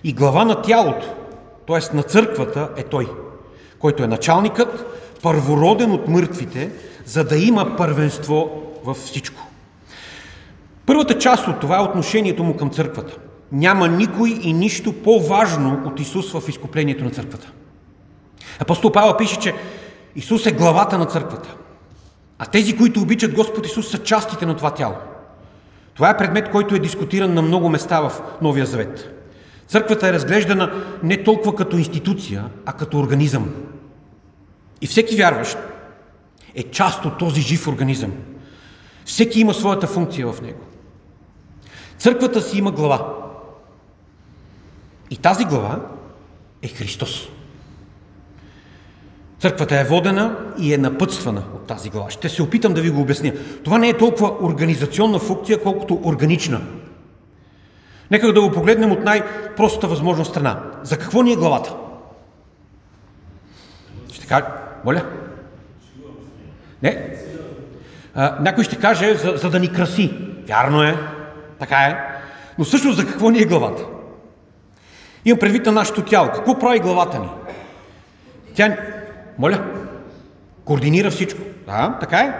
И 0.03 0.13
глава 0.13 0.45
на 0.45 0.61
тялото, 0.61 1.15
т.е. 1.67 1.95
на 1.95 2.03
църквата 2.03 2.69
е 2.77 2.83
Той, 2.83 3.09
който 3.79 4.03
е 4.03 4.07
началникът, 4.07 4.85
първороден 5.21 5.91
от 5.91 6.07
мъртвите, 6.07 6.71
за 7.05 7.23
да 7.23 7.37
има 7.37 7.75
първенство 7.77 8.64
във 8.85 8.97
всичко. 8.97 9.47
Първата 10.85 11.17
част 11.17 11.47
от 11.47 11.59
това 11.59 11.77
е 11.77 11.83
отношението 11.83 12.43
му 12.43 12.57
към 12.57 12.69
църквата. 12.69 13.17
Няма 13.51 13.87
никой 13.87 14.29
и 14.41 14.53
нищо 14.53 14.93
по-важно 14.93 15.81
от 15.85 15.99
Исус 15.99 16.31
в 16.31 16.49
изкуплението 16.49 17.03
на 17.03 17.09
църквата. 17.09 17.51
Апостол 18.59 18.91
Павел 18.91 19.17
пише, 19.17 19.39
че 19.39 19.53
Исус 20.15 20.45
е 20.45 20.51
главата 20.51 20.97
на 20.97 21.05
църквата. 21.05 21.55
А 22.39 22.45
тези, 22.45 22.77
които 22.77 23.01
обичат 23.01 23.33
Господ 23.33 23.65
Исус, 23.65 23.91
са 23.91 24.03
частите 24.03 24.45
на 24.45 24.55
това 24.55 24.71
тяло. 24.71 24.95
Това 25.93 26.09
е 26.09 26.17
предмет, 26.17 26.51
който 26.51 26.75
е 26.75 26.79
дискутиран 26.79 27.33
на 27.33 27.41
много 27.41 27.69
места 27.69 28.01
в 28.01 28.11
Новия 28.41 28.65
Завет. 28.65 29.11
Църквата 29.67 30.07
е 30.07 30.13
разглеждана 30.13 30.83
не 31.03 31.23
толкова 31.23 31.55
като 31.55 31.77
институция, 31.77 32.45
а 32.65 32.73
като 32.73 32.99
организъм. 32.99 33.49
И 34.81 34.87
всеки 34.87 35.15
вярващ 35.15 35.57
е 36.55 36.63
част 36.63 37.05
от 37.05 37.17
този 37.17 37.41
жив 37.41 37.67
организъм. 37.67 38.11
Всеки 39.05 39.39
има 39.39 39.53
своята 39.53 39.87
функция 39.87 40.31
в 40.31 40.41
него. 40.41 40.59
Църквата 41.97 42.41
си 42.41 42.57
има 42.57 42.71
глава. 42.71 43.13
И 45.09 45.17
тази 45.17 45.45
глава 45.45 45.79
е 46.61 46.67
Христос. 46.67 47.27
Църквата 49.39 49.79
е 49.79 49.83
водена 49.83 50.53
и 50.59 50.73
е 50.73 50.77
напътствана 50.77 51.43
от 51.55 51.67
тази 51.67 51.89
глава. 51.89 52.09
Ще 52.09 52.29
се 52.29 52.43
опитам 52.43 52.73
да 52.73 52.81
ви 52.81 52.89
го 52.89 53.01
обясня. 53.01 53.33
Това 53.63 53.77
не 53.77 53.89
е 53.89 53.97
толкова 53.97 54.33
организационна 54.41 55.19
функция, 55.19 55.63
колкото 55.63 56.01
органична. 56.03 56.61
Нека 58.11 58.33
да 58.33 58.41
го 58.41 58.51
погледнем 58.51 58.91
от 58.91 59.03
най-простата 59.03 59.87
възможна 59.87 60.25
страна. 60.25 60.63
За 60.83 60.97
какво 60.97 61.21
ни 61.21 61.31
е 61.33 61.35
главата? 61.35 61.75
Ще 64.13 64.27
кажа, 64.27 64.45
моля? 64.85 65.05
Не? 66.83 67.24
Някой 68.15 68.63
ще 68.63 68.79
каже, 68.79 69.15
за, 69.15 69.33
за 69.35 69.49
да 69.49 69.59
ни 69.59 69.73
краси. 69.73 70.13
Вярно 70.47 70.83
е, 70.83 70.97
така 71.59 71.77
е. 71.77 71.97
Но 72.57 72.65
също 72.65 72.91
за 72.91 73.07
какво 73.07 73.29
ни 73.29 73.39
е 73.39 73.45
главата? 73.45 73.83
Имам 75.25 75.39
предвид 75.39 75.65
на 75.65 75.71
нашето 75.71 76.01
тяло. 76.01 76.29
Какво 76.35 76.59
прави 76.59 76.79
главата 76.79 77.19
ни? 77.19 77.29
Тя, 78.55 78.77
моля, 79.37 79.63
координира 80.65 81.11
всичко. 81.11 81.41
Да, 81.67 81.97
така 81.99 82.17
е. 82.17 82.33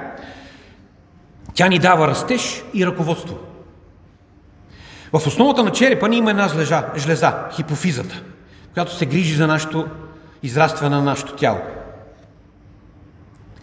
Тя 1.54 1.68
ни 1.68 1.80
дава 1.80 2.08
растеж 2.08 2.64
и 2.74 2.86
ръководство. 2.86 3.38
В 5.14 5.28
основата 5.28 5.64
на 5.64 5.72
черепа 5.72 6.10
ни 6.10 6.18
има 6.18 6.30
една 6.30 6.48
жлеза, 6.48 6.86
жлеза 6.98 7.34
хипофизата, 7.56 8.22
която 8.74 8.96
се 8.96 9.06
грижи 9.06 9.36
за 9.36 9.48
нашето 9.48 9.88
израстване 10.44 10.96
на 10.96 11.02
нашето 11.02 11.36
тяло. 11.36 11.60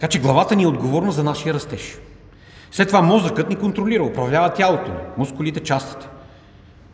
Така 0.03 0.11
че 0.11 0.19
главата 0.19 0.55
ни 0.55 0.63
е 0.63 0.67
отговорна 0.67 1.11
за 1.11 1.23
нашия 1.23 1.53
растеж. 1.53 1.97
След 2.71 2.87
това 2.87 3.01
мозъкът 3.01 3.49
ни 3.49 3.55
контролира, 3.55 4.03
управлява 4.03 4.49
тялото 4.49 4.91
ни, 4.91 4.97
мускулите, 5.17 5.59
частите. 5.59 6.07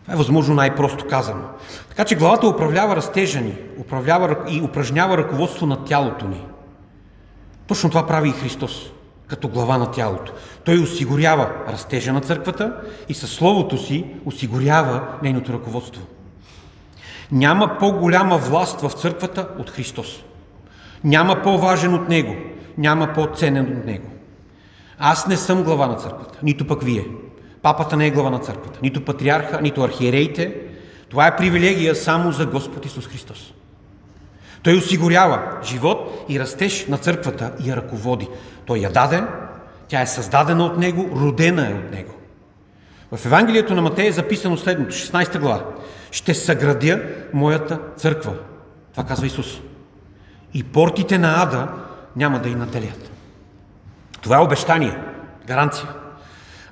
Това 0.02 0.14
е 0.14 0.18
възможно 0.18 0.56
най-просто 0.56 1.08
казано. 1.08 1.42
Така 1.90 2.06
че 2.06 2.16
главата 2.16 2.48
управлява 2.48 2.96
растежа 2.96 3.42
ни, 3.42 3.58
управлява 3.80 4.36
и 4.50 4.62
упражнява 4.62 5.18
ръководство 5.18 5.66
на 5.66 5.84
тялото 5.84 6.28
ни. 6.28 6.46
Точно 7.68 7.90
това 7.90 8.08
прави 8.08 8.30
и 8.30 8.32
Христос, 8.32 8.92
като 9.28 9.48
глава 9.48 9.78
на 9.78 9.92
тялото. 9.92 10.34
Той 10.64 10.80
осигурява 10.80 11.50
растежа 11.68 12.14
на 12.14 12.22
църквата 12.22 12.76
и 13.10 13.14
със 13.14 13.32
Словото 13.32 13.78
си 13.78 14.06
осигурява 14.26 15.02
нейното 15.24 15.54
ръководство. 15.54 16.02
Няма 17.32 17.78
по-голяма 17.80 18.38
власт 18.38 18.82
в 18.82 18.90
църквата 18.90 19.48
от 19.60 19.70
Христос. 19.70 20.24
Няма 21.04 21.42
по-важен 21.42 21.94
от 21.94 22.10
Него. 22.10 22.36
Няма 22.80 23.14
по-ценен 23.14 23.78
от 23.78 23.86
Него. 23.86 24.10
Аз 25.00 25.28
не 25.28 25.38
съм 25.38 25.64
глава 25.64 25.88
на 25.88 25.96
църквата, 25.96 26.40
нито 26.44 26.68
пък 26.68 26.84
вие. 26.84 27.06
Папата 27.62 27.98
не 27.98 28.08
е 28.08 28.12
глава 28.12 28.30
на 28.30 28.40
църквата, 28.40 28.80
нито 28.84 29.06
патриарха, 29.06 29.62
нито 29.62 29.84
архиереите. 29.84 30.56
Това 31.10 31.28
е 31.28 31.36
привилегия 31.36 31.96
само 31.96 32.32
за 32.32 32.46
Господ 32.46 32.86
Исус 32.86 33.08
Христос. 33.08 33.54
Той 34.64 34.78
осигурява 34.78 35.58
живот 35.64 36.26
и 36.30 36.40
растеж 36.40 36.88
на 36.88 36.98
църквата 36.98 37.52
и 37.64 37.70
я 37.70 37.76
ръководи. 37.76 38.28
Той 38.66 38.78
я 38.78 38.92
даде, 38.92 39.24
тя 39.88 40.02
е 40.02 40.08
създадена 40.08 40.66
от 40.66 40.78
Него, 40.78 41.10
родена 41.16 41.70
е 41.70 41.74
от 41.74 41.92
Него. 41.92 42.14
В 43.12 43.26
Евангелието 43.26 43.76
на 43.76 43.82
Матея 43.82 44.08
е 44.08 44.12
записано 44.12 44.58
следното, 44.58 44.94
16 44.94 45.40
глава. 45.40 45.66
Ще 46.12 46.34
съградя 46.34 47.02
моята 47.34 47.80
църква. 47.98 48.34
Това 48.92 49.04
казва 49.04 49.28
Исус. 49.28 49.62
И 50.54 50.64
портите 50.64 51.18
на 51.18 51.44
ада 51.44 51.68
няма 52.16 52.40
да 52.40 52.50
й 52.50 52.56
наделят. 52.56 53.12
Това 54.22 54.38
е 54.38 54.42
обещание, 54.42 54.98
гаранция. 55.48 55.88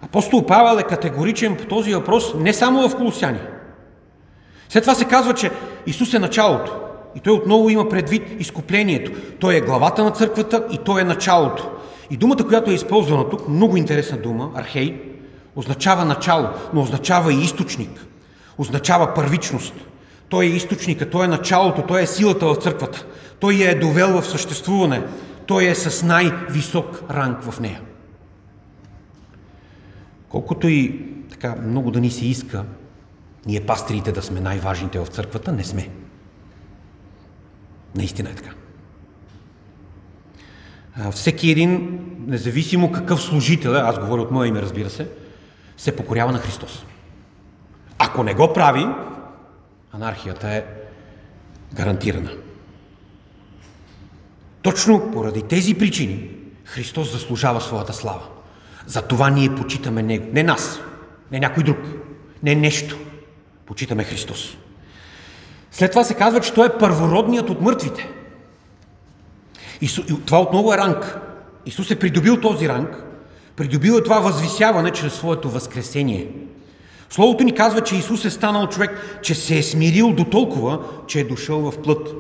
Апостол 0.02 0.46
Павел 0.46 0.80
е 0.80 0.84
категоричен 0.84 1.56
по 1.56 1.66
този 1.66 1.94
въпрос 1.94 2.34
не 2.34 2.54
само 2.54 2.90
в 2.90 2.96
Колосяни. 2.96 3.40
След 4.70 4.84
това 4.84 4.96
се 4.96 5.06
казва, 5.06 5.34
че 5.34 5.52
Исус 5.86 6.14
е 6.14 6.20
началото. 6.20 6.72
И 7.16 7.20
той 7.20 7.34
отново 7.34 7.70
има 7.70 7.90
предвид 7.90 8.42
изкуплението. 8.42 9.12
Той 9.40 9.56
е 9.56 9.62
главата 9.62 10.04
на 10.04 10.12
църквата 10.12 10.66
и 10.72 10.78
той 10.78 11.02
е 11.02 11.04
началото. 11.04 11.70
И 12.12 12.18
думата, 12.18 12.48
която 12.48 12.72
е 12.72 12.74
използвана 12.74 13.30
тук, 13.30 13.48
много 13.48 13.78
интересна 13.78 14.18
дума, 14.18 14.52
архей, 14.56 15.02
означава 15.56 16.06
начало, 16.06 16.48
но 16.74 16.82
означава 16.82 17.34
и 17.34 17.44
източник. 17.44 18.06
Означава 18.58 19.14
първичност. 19.14 19.74
Той 20.30 20.46
е 20.46 20.50
източника, 20.50 21.10
той 21.10 21.26
е 21.26 21.28
началото, 21.28 21.82
той 21.82 22.02
е 22.02 22.08
силата 22.08 22.46
в 22.46 22.56
църквата. 22.56 23.06
Той 23.40 23.54
я 23.54 23.72
е 23.72 23.76
довел 23.76 24.22
в 24.22 24.28
съществуване. 24.28 25.04
Той 25.46 25.66
е 25.66 25.76
с 25.76 26.06
най-висок 26.06 27.04
ранг 27.12 27.44
в 27.44 27.60
нея. 27.60 27.82
Колкото 30.30 30.68
и 30.68 31.06
така 31.30 31.56
много 31.56 31.92
да 31.92 32.00
ни 32.00 32.12
се 32.12 32.26
иска, 32.26 32.66
ние 33.46 33.66
пастрите 33.66 34.12
да 34.12 34.22
сме 34.22 34.42
най-важните 34.42 35.00
в 35.00 35.08
църквата, 35.08 35.52
не 35.52 35.64
сме. 35.64 35.90
Наистина 37.96 38.30
е 38.30 38.36
така. 38.36 38.52
Всеки 41.12 41.52
един, 41.52 42.00
независимо 42.28 42.92
какъв 42.92 43.22
служител 43.22 43.70
е, 43.70 43.80
аз 43.80 44.00
говоря 44.00 44.22
от 44.22 44.32
моя 44.32 44.48
име, 44.48 44.62
разбира 44.62 44.90
се, 44.90 45.10
се 45.78 45.96
покорява 45.96 46.32
на 46.32 46.38
Христос. 46.38 46.86
Ако 48.00 48.24
не 48.24 48.34
го 48.34 48.54
прави, 48.54 48.88
анархията 49.92 50.50
е 50.50 50.66
гарантирана. 51.74 52.32
Точно 54.68 55.12
поради 55.14 55.42
тези 55.42 55.74
причини 55.74 56.30
Христос 56.66 57.12
заслужава 57.12 57.62
своята 57.62 57.94
слава. 57.94 58.22
За 58.86 59.02
това 59.02 59.30
ние 59.30 59.56
почитаме 59.56 60.04
Него. 60.04 60.26
Не 60.34 60.44
нас, 60.44 60.80
не 61.32 61.40
някой 61.40 61.64
друг, 61.64 61.78
не 62.44 62.56
нещо. 62.56 62.98
Почитаме 63.66 64.04
Христос. 64.04 64.58
След 65.72 65.92
това 65.92 66.04
се 66.04 66.14
казва, 66.14 66.40
че 66.40 66.54
Той 66.54 66.66
е 66.66 66.78
първородният 66.80 67.50
от 67.50 67.62
мъртвите. 67.62 68.10
И 69.82 69.90
това 70.26 70.42
отново 70.42 70.74
е 70.74 70.78
ранг. 70.78 71.18
Исус 71.66 71.92
е 71.92 72.00
придобил 72.00 72.42
този 72.42 72.70
ранг, 72.70 73.04
придобил 73.56 73.94
е 73.94 74.04
това 74.04 74.20
възвисяване 74.20 74.92
чрез 74.92 75.14
своето 75.14 75.50
възкресение. 75.50 76.28
Словото 77.10 77.44
ни 77.44 77.56
казва, 77.56 77.82
че 77.82 77.96
Исус 77.96 78.26
е 78.26 78.30
станал 78.30 78.68
човек, 78.68 79.20
че 79.22 79.36
се 79.36 79.58
е 79.58 79.64
смирил 79.64 80.14
до 80.14 80.26
толкова, 80.26 80.80
че 81.08 81.20
е 81.20 81.24
дошъл 81.24 81.72
в 81.72 81.82
плът. 81.82 82.14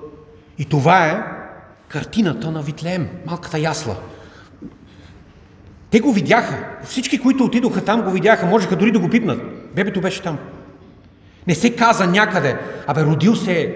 И 0.59 0.65
това 0.65 1.05
е 1.05 1.36
картината 1.87 2.51
на 2.51 2.61
Витлеем, 2.61 3.09
малката 3.25 3.59
ясла. 3.59 3.95
Те 5.89 5.99
го 5.99 6.13
видяха. 6.13 6.65
Всички, 6.83 7.19
които 7.19 7.43
отидоха 7.43 7.85
там, 7.85 8.01
го 8.01 8.11
видяха. 8.11 8.45
Можеха 8.45 8.75
дори 8.75 8.91
да 8.91 8.99
го 8.99 9.09
пипнат. 9.09 9.41
Бебето 9.75 10.01
беше 10.01 10.21
там. 10.21 10.37
Не 11.47 11.55
се 11.55 11.75
каза 11.75 12.07
някъде, 12.07 12.59
абе 12.87 13.03
родил 13.03 13.35
се 13.35 13.61
е 13.61 13.75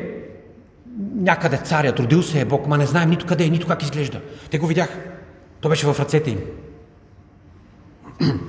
някъде 1.16 1.58
царят, 1.58 2.00
родил 2.00 2.24
се 2.24 2.40
е 2.40 2.46
Бог, 2.46 2.68
ма 2.68 2.78
не 2.78 2.86
знаем 2.86 3.10
нито 3.10 3.26
къде 3.26 3.44
е, 3.44 3.50
нито 3.50 3.68
как 3.68 3.84
изглежда. 3.84 4.22
Те 4.50 4.58
го 4.58 4.68
видяха. 4.68 4.98
То 5.62 5.70
беше 5.70 5.88
в 5.88 6.00
ръцете 6.00 6.32
им. 6.32 6.40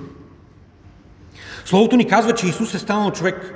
Словото 1.65 1.97
ни 1.97 2.09
казва, 2.09 2.35
че 2.35 2.47
Исус 2.47 2.75
е 2.75 2.79
станал 2.79 3.13
човек. 3.13 3.55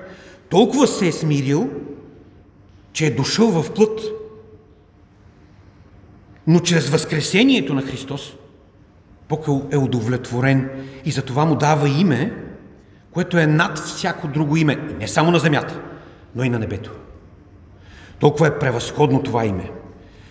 Толкова 0.49 0.87
се 0.87 1.07
е 1.07 1.13
смирил, 1.13 1.71
че 2.93 3.07
е 3.07 3.11
дошъл 3.11 3.51
в 3.51 3.73
плът. 3.73 4.01
Но 6.47 6.61
чрез 6.61 6.89
възкресението 6.89 7.75
на 7.75 7.83
Христос, 7.83 8.33
Бог 9.29 9.47
е 9.71 9.77
удовлетворен 9.77 10.71
и 11.05 11.11
затова 11.11 11.45
му 11.45 11.55
дава 11.55 11.89
име, 11.89 12.33
което 13.11 13.39
е 13.39 13.47
над 13.47 13.79
всяко 13.79 14.29
друго 14.29 14.57
име. 14.57 14.77
Не 14.77 15.09
само 15.09 15.31
на 15.31 15.39
земята, 15.39 15.81
но 16.35 16.45
и 16.45 16.49
на 16.49 16.59
небето. 16.59 16.91
Толкова 18.19 18.47
е 18.47 18.59
превъзходно 18.59 19.23
това 19.23 19.45
име, 19.45 19.71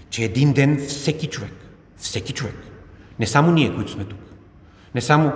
че 0.09 0.23
един 0.23 0.53
ден 0.53 0.85
всеки 0.87 1.27
човек, 1.27 1.53
всеки 1.97 2.33
човек, 2.33 2.55
не 3.19 3.27
само 3.27 3.51
ние, 3.51 3.75
които 3.75 3.91
сме 3.91 4.03
тук, 4.03 4.19
не 4.95 5.01
само 5.01 5.31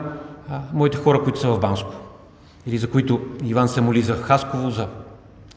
а, 0.49 0.61
моите 0.73 0.97
хора, 0.97 1.23
които 1.23 1.39
са 1.39 1.47
в 1.49 1.59
Банско, 1.59 1.93
или 2.65 2.77
за 2.77 2.89
които 2.89 3.21
Иван 3.43 3.69
се 3.69 3.81
моли 3.81 4.01
за 4.01 4.15
Хасково, 4.15 4.69
за, 4.69 4.87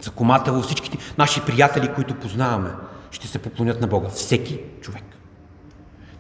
за 0.01 0.11
Коматело, 0.11 0.63
всичките 0.63 0.99
наши 1.19 1.41
приятели, 1.41 1.91
които 1.95 2.15
познаваме, 2.15 2.71
ще 3.13 3.29
се 3.29 3.39
поклонят 3.39 3.81
на 3.81 3.87
Бога. 3.87 4.09
Всеки 4.09 4.59
човек. 4.81 5.05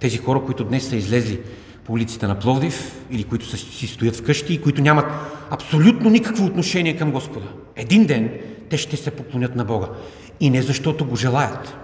Тези 0.01 0.19
хора, 0.19 0.43
които 0.45 0.65
днес 0.65 0.89
са 0.89 0.97
излезли 0.97 1.41
по 1.85 1.93
улиците 1.93 2.27
на 2.27 2.39
Пловдив 2.39 3.05
или 3.11 3.25
които 3.25 3.47
са, 3.47 3.57
си 3.57 3.87
стоят 3.87 4.17
вкъщи 4.17 4.55
и 4.55 4.63
които 4.63 4.83
нямат 4.83 5.07
абсолютно 5.51 6.11
никакво 6.11 6.45
отношение 6.45 6.97
към 6.97 7.13
Господа. 7.13 7.47
Един 7.77 8.07
ден 8.07 8.31
те 8.71 8.77
ще 8.77 8.97
се 8.97 9.11
поклонят 9.11 9.57
на 9.57 9.65
Бога. 9.65 9.89
И 10.41 10.51
не 10.51 10.63
защото 10.63 11.05
го 11.05 11.17
желаят. 11.17 11.77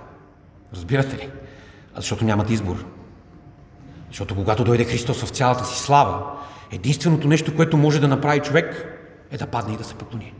Разбирате 0.74 1.16
ли? 1.16 1.28
А 1.94 2.00
защото 2.00 2.24
нямат 2.24 2.50
избор. 2.50 2.84
Защото 4.08 4.34
когато 4.34 4.64
дойде 4.64 4.84
Христос 4.84 5.22
в 5.22 5.28
цялата 5.28 5.64
си 5.64 5.82
слава, 5.82 6.22
единственото 6.72 7.28
нещо, 7.28 7.56
което 7.56 7.76
може 7.76 8.00
да 8.00 8.08
направи 8.08 8.40
човек, 8.40 8.98
е 9.30 9.36
да 9.36 9.46
падне 9.46 9.74
и 9.74 9.76
да 9.76 9.84
се 9.84 9.94
поклони. 9.94 10.32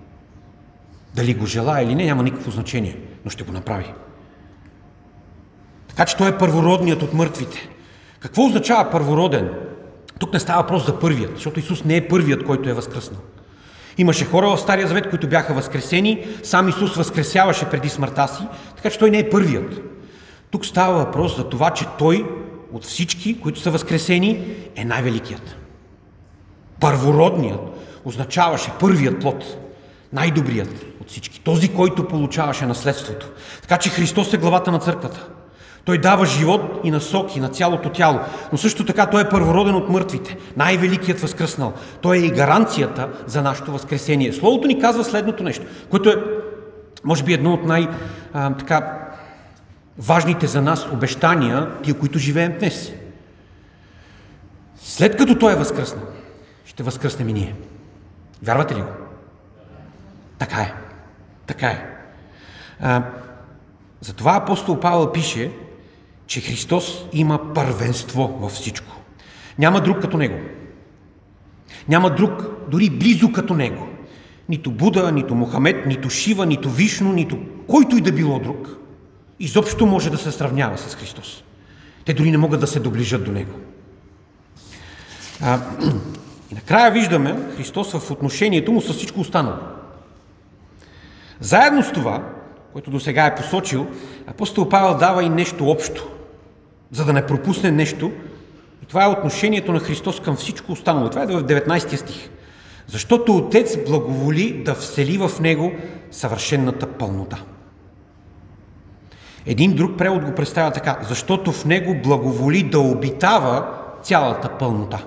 Дали 1.14 1.34
го 1.34 1.46
желая 1.46 1.84
или 1.84 1.94
не, 1.94 2.04
няма 2.04 2.22
никакво 2.22 2.50
значение, 2.50 2.98
но 3.24 3.30
ще 3.30 3.44
го 3.44 3.52
направи. 3.52 3.92
Така 5.98 6.10
че 6.10 6.16
той 6.16 6.28
е 6.28 6.38
първородният 6.38 7.02
от 7.02 7.14
мъртвите. 7.14 7.68
Какво 8.20 8.44
означава 8.46 8.90
първороден? 8.90 9.50
Тук 10.18 10.32
не 10.32 10.40
става 10.40 10.62
въпрос 10.62 10.86
за 10.86 10.98
първият, 10.98 11.30
защото 11.34 11.60
Исус 11.60 11.84
не 11.84 11.96
е 11.96 12.08
първият, 12.08 12.44
който 12.44 12.68
е 12.68 12.72
възкръснал. 12.72 13.20
Имаше 13.96 14.24
хора 14.24 14.46
в 14.48 14.60
Стария 14.60 14.86
Завет, 14.88 15.10
които 15.10 15.28
бяха 15.28 15.54
възкресени, 15.54 16.26
сам 16.42 16.68
Исус 16.68 16.96
възкресяваше 16.96 17.70
преди 17.70 17.88
смъртта 17.88 18.28
си, 18.28 18.42
така 18.76 18.90
че 18.90 18.98
той 18.98 19.10
не 19.10 19.18
е 19.18 19.30
първият. 19.30 19.82
Тук 20.50 20.66
става 20.66 21.04
въпрос 21.04 21.36
за 21.36 21.48
това, 21.48 21.70
че 21.70 21.84
той 21.98 22.26
от 22.72 22.84
всички, 22.84 23.40
които 23.40 23.60
са 23.60 23.70
възкресени, 23.70 24.44
е 24.76 24.84
най-великият. 24.84 25.56
Първородният 26.80 27.60
означаваше 28.04 28.70
първият 28.80 29.20
плод, 29.20 29.44
най-добрият 30.12 30.86
от 31.00 31.08
всички, 31.08 31.40
този, 31.40 31.68
който 31.68 32.08
получаваше 32.08 32.66
наследството. 32.66 33.28
Така 33.60 33.78
че 33.78 33.90
Христос 33.90 34.32
е 34.32 34.38
главата 34.38 34.72
на 34.72 34.78
църквата. 34.78 35.28
Той 35.88 35.98
дава 35.98 36.26
живот 36.26 36.80
и 36.84 36.90
насоки 36.90 37.40
на 37.40 37.48
цялото 37.48 37.90
тяло, 37.90 38.20
но 38.52 38.58
също 38.58 38.86
така 38.86 39.06
той 39.06 39.22
е 39.22 39.28
първороден 39.28 39.74
от 39.74 39.88
мъртвите, 39.88 40.36
най-великият 40.56 41.20
възкръснал. 41.20 41.72
Той 42.00 42.16
е 42.16 42.20
и 42.20 42.30
гаранцията 42.30 43.08
за 43.26 43.42
нашето 43.42 43.72
възкресение. 43.72 44.32
Словото 44.32 44.68
ни 44.68 44.80
казва 44.80 45.04
следното 45.04 45.42
нещо, 45.42 45.66
което 45.90 46.08
е, 46.08 46.16
може 47.04 47.24
би, 47.24 47.32
едно 47.32 47.52
от 47.52 47.64
най- 47.64 47.88
така, 48.32 49.08
важните 49.98 50.46
за 50.46 50.62
нас 50.62 50.88
обещания, 50.92 51.68
тия, 51.82 51.94
които 51.94 52.18
живеем 52.18 52.58
днес. 52.58 52.92
След 54.76 55.16
като 55.16 55.38
Той 55.38 55.52
е 55.52 55.56
възкръснал, 55.56 56.04
ще 56.64 56.82
възкръснем 56.82 57.28
и 57.28 57.32
ние. 57.32 57.54
Вярвате 58.42 58.74
ли 58.74 58.80
го? 58.80 58.88
Така 60.38 60.60
е. 60.60 60.72
Така 61.46 61.66
е. 61.66 61.86
А, 62.80 63.02
затова 64.00 64.36
апостол 64.36 64.80
Павел 64.80 65.12
пише, 65.12 65.50
че 66.28 66.40
Христос 66.40 67.04
има 67.12 67.54
първенство 67.54 68.38
във 68.40 68.52
всичко. 68.52 68.96
Няма 69.58 69.80
друг 69.80 70.00
като 70.00 70.16
Него. 70.16 70.38
Няма 71.88 72.10
друг 72.10 72.46
дори 72.70 72.90
близо 72.90 73.32
като 73.32 73.54
Него. 73.54 73.88
Нито 74.48 74.70
Буда, 74.70 75.12
нито 75.12 75.34
Мохамед, 75.34 75.86
нито 75.86 76.10
Шива, 76.10 76.46
нито 76.46 76.70
Вишно, 76.70 77.12
нито 77.12 77.38
който 77.68 77.96
и 77.96 78.00
да 78.00 78.12
било 78.12 78.38
друг. 78.38 78.76
Изобщо 79.40 79.86
може 79.86 80.10
да 80.10 80.18
се 80.18 80.32
сравнява 80.32 80.78
с 80.78 80.94
Христос. 80.94 81.44
Те 82.04 82.14
дори 82.14 82.30
не 82.30 82.38
могат 82.38 82.60
да 82.60 82.66
се 82.66 82.80
доближат 82.80 83.24
до 83.24 83.32
Него. 83.32 83.54
А, 85.42 85.60
и 86.50 86.54
накрая 86.54 86.92
виждаме 86.92 87.36
Христос 87.56 87.92
в 87.92 88.10
отношението 88.10 88.72
му 88.72 88.80
с 88.80 88.92
всичко 88.92 89.20
останало. 89.20 89.58
Заедно 91.40 91.82
с 91.82 91.92
това, 91.92 92.22
което 92.72 92.90
до 92.90 93.00
сега 93.00 93.26
е 93.26 93.34
посочил, 93.34 93.86
апостол 94.26 94.68
Павел 94.68 94.98
дава 94.98 95.24
и 95.24 95.28
нещо 95.28 95.70
общо 95.70 96.17
за 96.90 97.04
да 97.04 97.12
не 97.12 97.26
пропусне 97.26 97.70
нещо. 97.70 98.12
И 98.82 98.86
това 98.86 99.04
е 99.04 99.08
отношението 99.08 99.72
на 99.72 99.80
Христос 99.80 100.20
към 100.20 100.36
всичко 100.36 100.72
останало. 100.72 101.08
Това 101.08 101.22
е 101.22 101.26
в 101.26 101.44
19 101.44 101.96
стих. 101.96 102.30
Защото 102.86 103.36
Отец 103.36 103.76
благоволи 103.86 104.62
да 104.64 104.74
всели 104.74 105.18
в 105.18 105.30
Него 105.40 105.72
съвършенната 106.10 106.86
пълнота. 106.86 107.38
Един 109.46 109.74
друг 109.74 109.98
превод 109.98 110.24
го 110.24 110.34
представя 110.34 110.70
така. 110.70 110.98
Защото 111.08 111.52
в 111.52 111.64
Него 111.64 111.94
благоволи 112.04 112.62
да 112.62 112.80
обитава 112.80 113.66
цялата 114.02 114.48
пълнота. 114.58 115.04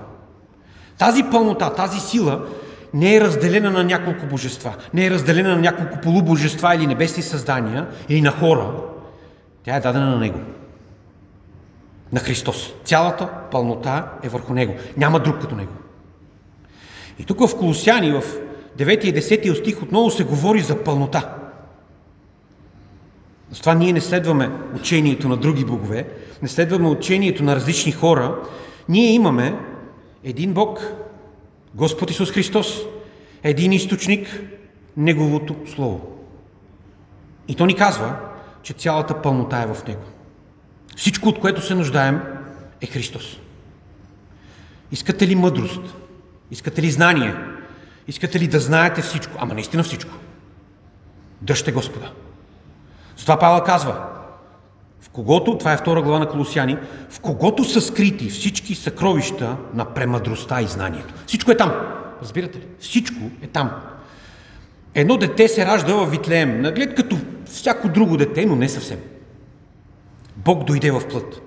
Тази 0.98 1.24
пълнота, 1.24 1.74
тази 1.74 2.00
сила 2.00 2.46
не 2.94 3.16
е 3.16 3.22
разделена 3.22 3.72
на 3.72 3.84
няколко 3.84 4.26
божества, 4.26 4.74
не 4.94 5.06
е 5.06 5.12
разделена 5.12 5.50
на 5.50 5.62
няколко 5.62 5.98
полубожества 6.02 6.76
или 6.76 6.88
небесни 6.88 7.24
създания, 7.24 7.88
или 8.10 8.22
на 8.22 8.32
хора. 8.32 8.72
Тя 9.64 9.76
е 9.76 9.80
дадена 9.80 10.06
на 10.06 10.18
Него 10.18 10.40
на 12.12 12.20
Христос. 12.20 12.74
Цялата 12.84 13.30
пълнота 13.52 14.12
е 14.24 14.30
върху 14.30 14.54
Него. 14.54 14.76
Няма 14.98 15.20
друг 15.20 15.42
като 15.42 15.56
Него. 15.56 15.74
И 17.20 17.24
тук 17.24 17.40
в 17.40 17.58
Колосяни, 17.58 18.12
в 18.12 18.24
9 18.78 19.06
и 19.06 19.14
10 19.14 19.60
стих 19.60 19.82
отново 19.84 20.12
се 20.12 20.24
говори 20.24 20.62
за 20.62 20.84
пълнота. 20.84 21.36
Затова 23.52 23.74
ние 23.74 23.94
не 23.94 24.02
следваме 24.02 24.52
учението 24.76 25.30
на 25.30 25.38
други 25.38 25.66
богове, 25.66 26.08
не 26.42 26.48
следваме 26.48 26.88
учението 26.88 27.44
на 27.44 27.56
различни 27.56 27.92
хора. 27.92 28.36
Ние 28.90 29.14
имаме 29.14 29.56
един 30.24 30.54
Бог, 30.54 30.94
Господ 31.76 32.12
Исус 32.12 32.32
Христос, 32.32 32.82
един 33.44 33.72
източник, 33.72 34.42
Неговото 34.98 35.56
Слово. 35.66 36.02
И 37.48 37.56
то 37.56 37.66
ни 37.66 37.76
казва, 37.76 38.16
че 38.64 38.74
цялата 38.74 39.22
пълнота 39.22 39.62
е 39.62 39.74
в 39.74 39.88
Него. 39.88 40.02
Всичко, 40.96 41.30
от 41.30 41.40
което 41.40 41.62
се 41.62 41.76
нуждаем, 41.76 42.22
е 42.82 42.86
Христос. 42.86 43.38
Искате 44.92 45.28
ли 45.28 45.36
мъдрост? 45.36 45.82
Искате 46.52 46.82
ли 46.82 46.92
знание? 46.92 47.36
Искате 48.08 48.40
ли 48.40 48.48
да 48.48 48.60
знаете 48.60 49.02
всичко? 49.02 49.34
Ама 49.40 49.54
наистина 49.54 49.84
всичко. 49.84 50.12
Дъжте 51.42 51.72
Господа. 51.72 52.12
Затова 53.18 53.40
Павел 53.40 53.64
казва, 53.64 54.06
в 55.02 55.10
когото, 55.10 55.58
това 55.58 55.74
е 55.74 55.78
втора 55.78 56.02
глава 56.02 56.20
на 56.20 56.30
Колосяни, 56.30 56.78
в 57.10 57.20
когото 57.20 57.64
са 57.64 57.82
скрити 57.82 58.30
всички 58.30 58.76
съкровища 58.76 59.58
на 59.74 59.86
премъдростта 59.86 60.62
и 60.62 60.68
знанието. 60.68 61.14
Всичко 61.28 61.52
е 61.52 61.58
там. 61.58 61.72
Разбирате 62.22 62.58
ли? 62.58 62.68
Всичко 62.80 63.20
е 63.42 63.48
там. 63.48 63.72
Едно 64.94 65.18
дете 65.18 65.48
се 65.48 65.66
ражда 65.66 65.94
в 65.94 66.12
Витлеем, 66.12 66.62
наглед 66.62 66.96
като 66.96 67.18
всяко 67.46 67.90
друго 67.90 68.18
дете, 68.18 68.46
но 68.46 68.56
не 68.56 68.70
съвсем. 68.70 69.00
Бог 70.46 70.64
дойде 70.64 70.92
в 70.92 71.08
плът. 71.08 71.42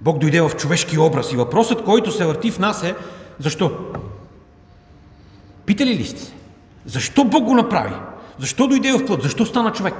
Бог 0.00 0.18
дойде 0.18 0.40
в 0.40 0.50
човешки 0.56 0.98
образ. 0.98 1.32
И 1.32 1.36
въпросът, 1.36 1.84
който 1.84 2.12
се 2.12 2.24
върти 2.24 2.50
в 2.50 2.58
нас 2.58 2.82
е 2.82 2.94
защо? 3.38 3.78
Питали 5.66 5.96
ли 5.96 6.04
сте? 6.04 6.32
Защо 6.86 7.24
Бог 7.24 7.44
го 7.44 7.54
направи? 7.54 7.94
Защо 8.38 8.66
дойде 8.66 8.92
в 8.92 9.06
плът? 9.06 9.22
Защо 9.22 9.46
стана 9.46 9.72
човек? 9.72 9.94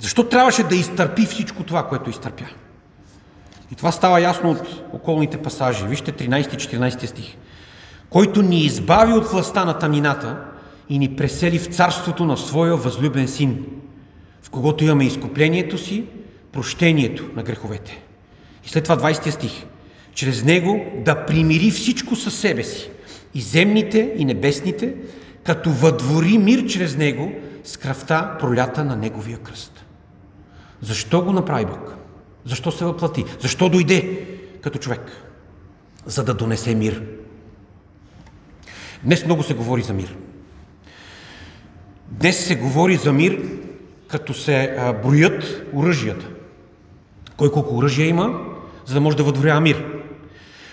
Защо 0.00 0.28
трябваше 0.28 0.62
да 0.62 0.76
изтърпи 0.76 1.26
всичко 1.26 1.62
това, 1.62 1.88
което 1.88 2.10
изтърпя? 2.10 2.44
И 3.72 3.74
това 3.74 3.92
става 3.92 4.20
ясно 4.20 4.50
от 4.50 4.82
околните 4.92 5.42
пасажи. 5.42 5.86
Вижте 5.86 6.12
13-14 6.12 7.06
стих. 7.06 7.36
Който 8.10 8.42
ни 8.42 8.60
избави 8.60 9.12
от 9.12 9.26
властта 9.26 9.64
на 9.64 9.78
тъмнината 9.78 10.36
и 10.88 10.98
ни 10.98 11.16
пресели 11.16 11.58
в 11.58 11.66
царството 11.66 12.24
на 12.24 12.36
своя 12.36 12.76
възлюбен 12.76 13.28
син, 13.28 13.66
в 14.42 14.50
когото 14.50 14.84
имаме 14.84 15.04
изкуплението 15.04 15.78
си, 15.78 16.04
прощението 16.52 17.30
на 17.36 17.42
греховете. 17.42 18.02
И 18.64 18.68
след 18.68 18.84
това 18.84 18.96
20 18.96 19.30
стих. 19.30 19.64
Чрез 20.14 20.44
него 20.44 20.84
да 21.04 21.26
примири 21.26 21.70
всичко 21.70 22.16
със 22.16 22.34
себе 22.34 22.64
си, 22.64 22.90
и 23.34 23.40
земните, 23.40 24.14
и 24.16 24.24
небесните, 24.24 24.94
като 25.44 25.70
въдвори 25.70 26.38
мир 26.38 26.66
чрез 26.66 26.96
него 26.96 27.32
с 27.64 27.76
кръвта 27.76 28.36
пролята 28.40 28.84
на 28.84 28.96
неговия 28.96 29.38
кръст. 29.38 29.84
Защо 30.82 31.24
го 31.24 31.32
направи 31.32 31.64
Бог? 31.64 31.94
Защо 32.44 32.72
се 32.72 32.84
въплати? 32.84 33.24
Защо 33.40 33.68
дойде 33.68 34.26
като 34.60 34.78
човек? 34.78 35.00
За 36.06 36.24
да 36.24 36.34
донесе 36.34 36.74
мир. 36.74 37.02
Днес 39.04 39.24
много 39.24 39.42
се 39.42 39.54
говори 39.54 39.82
за 39.82 39.92
мир. 39.92 40.16
Днес 42.10 42.46
се 42.46 42.56
говори 42.56 42.96
за 42.96 43.12
мир, 43.12 43.42
като 44.08 44.34
се 44.34 44.76
а, 44.78 44.92
броят 44.92 45.66
оръжията. 45.74 46.26
Кой 47.36 47.52
колко 47.52 47.76
оръжия 47.76 48.08
има, 48.08 48.40
за 48.86 48.94
да 48.94 49.00
може 49.00 49.16
да 49.16 49.22
въдворява 49.22 49.60
мир. 49.60 49.84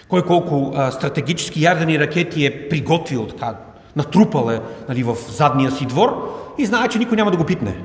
Кой 0.07 0.25
колко 0.25 0.73
а, 0.75 0.91
стратегически 0.91 1.63
ядрени 1.63 1.99
ракети 1.99 2.45
е 2.45 2.69
приготвил, 2.69 3.27
така, 3.27 3.55
натрупал 3.95 4.51
е 4.51 4.61
нали, 4.89 5.03
в 5.03 5.15
задния 5.29 5.71
си 5.71 5.85
двор 5.85 6.39
и 6.57 6.65
знае, 6.65 6.87
че 6.87 6.99
никой 6.99 7.17
няма 7.17 7.31
да 7.31 7.37
го 7.37 7.45
питне. 7.45 7.83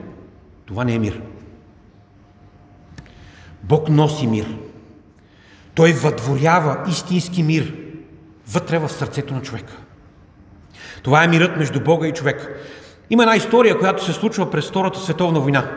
Това 0.67 0.85
не 0.85 0.95
е 0.95 0.99
мир. 0.99 1.21
Бог 3.63 3.89
носи 3.89 4.27
мир. 4.27 4.57
Той 5.75 5.93
въдворява 5.93 6.85
истински 6.89 7.43
мир 7.43 7.75
вътре 8.49 8.79
в 8.79 8.89
сърцето 8.89 9.35
на 9.35 9.43
човека. 9.43 9.77
Това 11.03 11.25
е 11.25 11.29
мирът 11.29 11.57
между 11.57 11.81
Бога 11.81 12.07
и 12.07 12.13
човека. 12.13 12.49
Има 13.11 13.23
една 13.23 13.37
история, 13.37 13.79
която 13.79 14.05
се 14.05 14.13
случва 14.13 14.51
през 14.51 14.69
Втората 14.69 15.01
световна 15.01 15.41
война. 15.41 15.71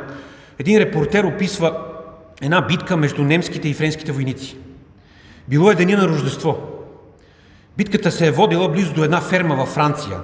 Един 0.59 0.77
репортер 0.77 1.23
описва 1.23 1.77
една 2.41 2.61
битка 2.61 2.97
между 2.97 3.23
немските 3.23 3.69
и 3.69 3.73
френските 3.73 4.11
войници. 4.11 4.57
Било 5.47 5.71
е 5.71 5.75
деня 5.75 5.97
на 5.97 6.07
Рождество. 6.07 6.57
Битката 7.77 8.11
се 8.11 8.27
е 8.27 8.31
водила 8.31 8.69
близо 8.69 8.93
до 8.93 9.03
една 9.03 9.21
ферма 9.21 9.55
във 9.55 9.69
Франция. 9.69 10.17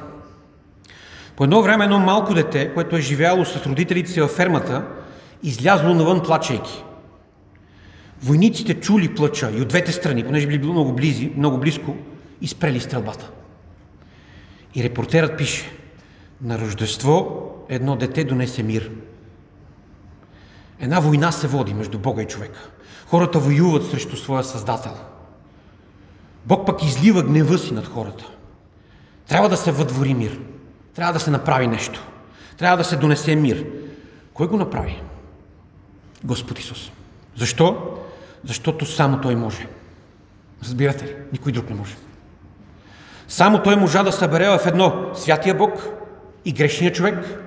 По 1.35 1.43
едно 1.43 1.61
време 1.61 1.83
едно 1.83 1.99
малко 1.99 2.33
дете, 2.33 2.73
което 2.73 2.95
е 2.95 3.01
живяло 3.01 3.45
с 3.45 3.65
родителите 3.65 4.11
си 4.11 4.21
във 4.21 4.31
фермата, 4.31 4.83
излязло 5.43 5.93
навън 5.93 6.23
плачейки. 6.23 6.83
Войниците 8.23 8.73
чули 8.73 9.15
плача 9.15 9.51
и 9.57 9.61
от 9.61 9.67
двете 9.67 9.91
страни, 9.91 10.23
понеже 10.23 10.47
били 10.47 10.57
много, 10.63 10.93
близи, 10.93 11.31
много 11.37 11.57
близко, 11.57 11.95
и 12.41 12.47
спрели 12.47 12.79
стрелбата. 12.79 13.29
И 14.75 14.83
репортерът 14.83 15.37
пише, 15.37 15.71
на 16.41 16.59
Рождество 16.59 17.45
едно 17.69 17.95
дете 17.95 18.23
донесе 18.23 18.63
мир. 18.63 18.91
Една 20.79 20.99
война 20.99 21.31
се 21.31 21.47
води 21.47 21.73
между 21.73 21.99
Бога 21.99 22.21
и 22.21 22.27
човека. 22.27 22.69
Хората 23.07 23.39
воюват 23.39 23.91
срещу 23.91 24.17
своя 24.17 24.43
Създател. 24.43 24.93
Бог 26.45 26.65
пък 26.65 26.83
излива 26.83 27.23
гнева 27.23 27.57
си 27.57 27.73
над 27.73 27.87
хората. 27.87 28.25
Трябва 29.27 29.49
да 29.49 29.57
се 29.57 29.71
въдвори 29.71 30.13
мир. 30.13 30.39
Трябва 30.95 31.13
да 31.13 31.19
се 31.19 31.31
направи 31.31 31.67
нещо. 31.67 32.07
Трябва 32.57 32.77
да 32.77 32.83
се 32.83 32.95
донесе 32.95 33.35
мир. 33.35 33.65
Кой 34.33 34.47
го 34.47 34.57
направи? 34.57 35.01
Господ 36.23 36.59
Исус. 36.59 36.91
Защо? 37.35 37.97
Защото 38.43 38.85
само 38.85 39.21
Той 39.21 39.35
може. 39.35 39.67
Разбирате 40.63 41.05
ли? 41.05 41.15
Никой 41.31 41.51
друг 41.51 41.69
не 41.69 41.75
може. 41.75 41.95
Само 43.27 43.63
Той 43.63 43.75
можа 43.75 44.03
да 44.03 44.11
събере 44.11 44.57
в 44.57 44.65
едно 44.65 45.11
святия 45.13 45.55
Бог 45.55 45.98
и 46.45 46.51
грешния 46.51 46.93
човек 46.93 47.45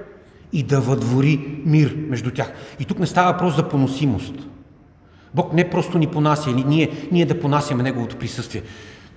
и 0.53 0.63
да 0.63 0.81
въдвори 0.81 1.63
мир 1.65 1.97
между 1.97 2.31
тях. 2.31 2.53
И 2.81 2.85
тук 2.85 2.99
не 2.99 3.07
става 3.07 3.33
въпрос 3.33 3.57
за 3.57 3.69
поносимост. 3.69 4.35
Бог 5.35 5.53
не 5.53 5.71
просто 5.71 5.99
ни 5.99 6.07
понася 6.07 6.51
или 6.51 6.65
ние, 6.65 6.91
ние 7.13 7.27
да 7.27 7.41
понасяме 7.41 7.83
Неговото 7.83 8.17
присъствие. 8.17 8.63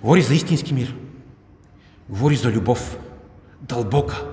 Говори 0.02 0.22
за 0.22 0.34
истински 0.34 0.74
мир. 0.74 0.94
Говори 2.08 2.36
за 2.36 2.50
любов. 2.50 2.98
Дълбока. 3.62 4.24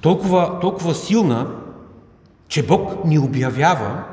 Толкова, 0.00 0.60
толкова 0.60 0.94
силна, 0.94 1.46
че 2.48 2.66
Бог 2.66 3.04
ни 3.04 3.18
обявява 3.18 4.04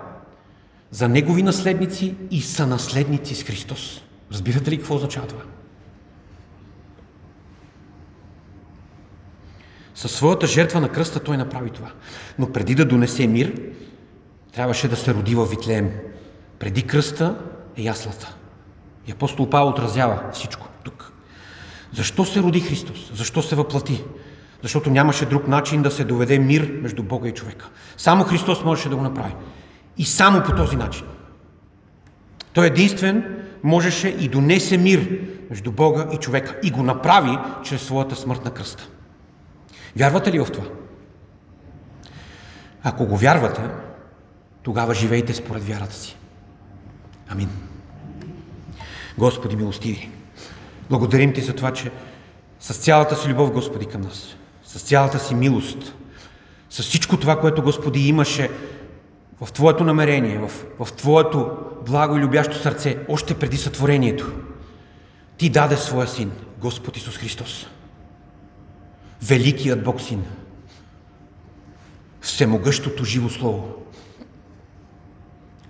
за 0.91 1.09
Негови 1.09 1.43
наследници 1.43 2.15
и 2.31 2.41
са 2.41 2.67
наследници 2.67 3.35
с 3.35 3.43
Христос. 3.43 4.01
Разбирате 4.31 4.71
ли 4.71 4.77
какво 4.77 4.95
означава 4.95 5.27
това? 5.27 5.41
Със 9.97 10.11
своята 10.11 10.47
жертва 10.47 10.81
на 10.81 10.89
кръста 10.89 11.19
той 11.19 11.37
направи 11.37 11.69
това. 11.69 11.91
Но 12.39 12.51
преди 12.51 12.75
да 12.75 12.85
донесе 12.85 13.27
мир, 13.27 13.53
трябваше 14.53 14.87
да 14.87 14.95
се 14.95 15.13
роди 15.13 15.35
в 15.35 15.45
Витлеем. 15.45 15.91
Преди 16.59 16.83
кръста 16.83 17.35
е 17.77 17.81
яслата. 17.81 18.35
И 19.07 19.11
апостол 19.11 19.49
Павел 19.49 19.69
отразява 19.69 20.23
всичко 20.33 20.67
тук. 20.83 21.13
Защо 21.93 22.25
се 22.25 22.39
роди 22.39 22.59
Христос? 22.59 23.11
Защо 23.13 23.41
се 23.41 23.55
въплати? 23.55 24.03
Защото 24.61 24.89
нямаше 24.89 25.25
друг 25.25 25.47
начин 25.47 25.81
да 25.81 25.91
се 25.91 26.03
доведе 26.03 26.39
мир 26.39 26.71
между 26.81 27.03
Бога 27.03 27.29
и 27.29 27.33
човека. 27.33 27.69
Само 27.97 28.23
Христос 28.23 28.63
можеше 28.63 28.89
да 28.89 28.95
го 28.95 29.01
направи. 29.01 29.33
И 29.97 30.05
само 30.05 30.43
по 30.43 30.55
този 30.55 30.75
начин. 30.75 31.05
Той 32.53 32.67
единствен 32.67 33.43
можеше 33.63 34.07
и 34.07 34.27
донесе 34.27 34.77
мир 34.77 35.19
между 35.49 35.71
Бога 35.71 36.07
и 36.13 36.17
човека. 36.17 36.55
И 36.63 36.71
го 36.71 36.83
направи 36.83 37.37
чрез 37.63 37.81
своята 37.81 38.15
смърт 38.15 38.45
на 38.45 38.51
кръста. 38.51 38.87
Вярвате 39.97 40.31
ли 40.31 40.39
в 40.39 40.51
това? 40.51 40.65
Ако 42.83 43.05
го 43.05 43.17
вярвате, 43.17 43.61
тогава 44.63 44.93
живейте 44.93 45.33
според 45.33 45.63
вярата 45.63 45.93
си. 45.95 46.17
Амин. 47.29 47.49
Господи 49.17 49.55
милостиви, 49.55 50.09
благодарим 50.89 51.33
Ти 51.33 51.41
за 51.41 51.53
това, 51.53 51.73
че 51.73 51.91
с 52.59 52.73
цялата 52.73 53.15
си 53.15 53.29
любов, 53.29 53.51
Господи, 53.51 53.85
към 53.85 54.01
нас, 54.01 54.35
с 54.63 54.81
цялата 54.81 55.19
си 55.19 55.35
милост, 55.35 55.93
с 56.69 56.83
всичко 56.83 57.17
това, 57.17 57.39
което 57.39 57.61
Господи 57.61 58.07
имаше 58.07 58.51
в 59.41 59.51
Твоето 59.51 59.83
намерение, 59.83 60.39
в, 60.39 60.51
в 60.85 60.93
Твоето 60.93 61.57
благо 61.85 62.17
и 62.17 62.21
любящо 62.21 62.57
сърце, 62.57 62.97
още 63.07 63.33
преди 63.33 63.57
сътворението, 63.57 64.31
Ти 65.37 65.49
даде 65.49 65.77
Своя 65.77 66.07
Син, 66.07 66.31
Господ 66.59 66.97
Исус 66.97 67.17
Христос 67.17 67.67
великият 69.21 69.83
Бог 69.83 70.01
Син, 70.01 70.23
всемогъщото 72.21 73.05
живо 73.05 73.29
Слово, 73.29 73.75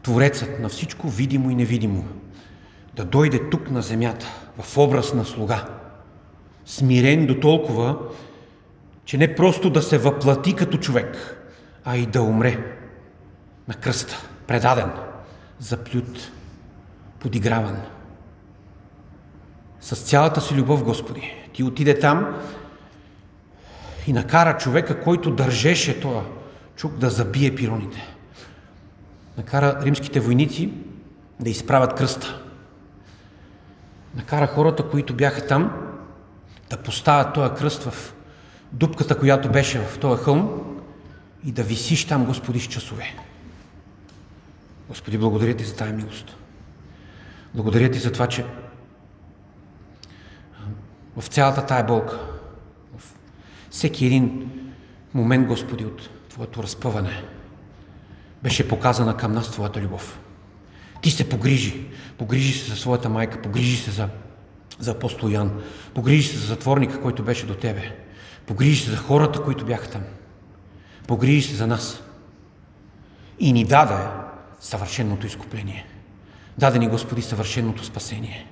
Творецът 0.03 0.59
на 0.59 0.69
всичко 0.69 1.09
видимо 1.09 1.49
и 1.49 1.55
невидимо, 1.55 2.05
да 2.95 3.05
дойде 3.05 3.49
тук 3.49 3.71
на 3.71 3.81
земята 3.81 4.27
в 4.61 4.77
образ 4.77 5.13
на 5.13 5.25
слуга, 5.25 5.65
смирен 6.65 7.27
до 7.27 7.39
толкова, 7.39 7.97
че 9.05 9.17
не 9.17 9.35
просто 9.35 9.69
да 9.69 9.81
се 9.81 9.97
въплати 9.97 10.53
като 10.53 10.77
човек, 10.77 11.37
а 11.85 11.97
и 11.97 12.05
да 12.05 12.21
умре 12.21 12.77
на 13.67 13.73
кръста, 13.73 14.27
предаден, 14.47 14.91
заплют, 15.59 16.31
подиграван. 17.19 17.77
С 19.81 19.95
цялата 19.95 20.41
си 20.41 20.55
любов, 20.55 20.83
Господи, 20.83 21.33
Ти 21.53 21.63
отиде 21.63 21.99
там 21.99 22.41
и 24.07 24.13
накара 24.13 24.57
човека, 24.57 25.01
който 25.01 25.31
държеше 25.31 25.99
това 25.99 26.23
чук 26.75 26.97
да 26.97 27.09
забие 27.09 27.55
пироните. 27.55 28.15
Накара 29.37 29.79
римските 29.81 30.19
войници 30.19 30.73
да 31.39 31.49
изправят 31.49 31.93
кръста. 31.93 32.41
Накара 34.15 34.47
хората, 34.47 34.89
които 34.89 35.13
бяха 35.13 35.47
там, 35.47 35.71
да 36.69 36.77
поставят 36.77 37.33
този 37.33 37.53
кръст 37.53 37.83
в 37.83 38.13
дупката, 38.71 39.19
която 39.19 39.51
беше 39.51 39.79
в 39.79 39.99
този 39.99 40.23
хълм 40.23 40.63
и 41.45 41.51
да 41.51 41.63
висиш 41.63 42.05
там, 42.05 42.25
Господи, 42.25 42.59
с 42.59 42.67
часове. 42.67 43.15
Господи, 44.87 45.17
благодаря 45.17 45.55
Ти 45.57 45.63
за 45.63 45.75
тази 45.75 45.93
милост. 45.93 46.35
Благодаря 47.53 47.91
Ти 47.91 47.99
за 47.99 48.11
това, 48.11 48.27
че 48.27 48.45
в 51.17 51.27
цялата 51.27 51.65
тая 51.65 51.83
болка, 51.83 52.36
всеки 53.77 54.05
един 54.05 54.51
момент, 55.13 55.47
Господи, 55.47 55.85
от 55.85 56.09
Твоето 56.29 56.63
разпъване 56.63 57.23
беше 58.43 58.67
показана 58.67 59.17
към 59.17 59.31
нас 59.31 59.51
Твоята 59.51 59.81
любов. 59.81 60.19
Ти 61.01 61.11
се 61.11 61.29
погрижи. 61.29 61.85
Погрижи 62.17 62.53
се 62.53 62.69
за 62.69 62.75
своята 62.75 63.09
майка, 63.09 63.41
погрижи 63.41 63.77
се 63.77 63.91
за, 63.91 64.09
за 64.79 64.91
апостол 64.91 65.29
Ян, 65.29 65.61
погрижи 65.93 66.29
се 66.29 66.37
за 66.37 66.47
затворника, 66.47 67.01
който 67.01 67.23
беше 67.23 67.45
до 67.45 67.55
Тебе, 67.55 67.95
погрижи 68.45 68.83
се 68.83 68.91
за 68.91 68.97
хората, 68.97 69.43
които 69.43 69.65
бяха 69.65 69.89
там, 69.89 70.03
погрижи 71.07 71.49
се 71.49 71.55
за 71.55 71.67
нас. 71.67 72.03
И 73.39 73.53
ни 73.53 73.65
даде 73.65 74.07
съвършеното 74.59 75.27
изкупление. 75.27 75.85
Даде 76.57 76.79
ни, 76.79 76.87
Господи, 76.87 77.21
съвършеното 77.21 77.85
спасение. 77.85 78.47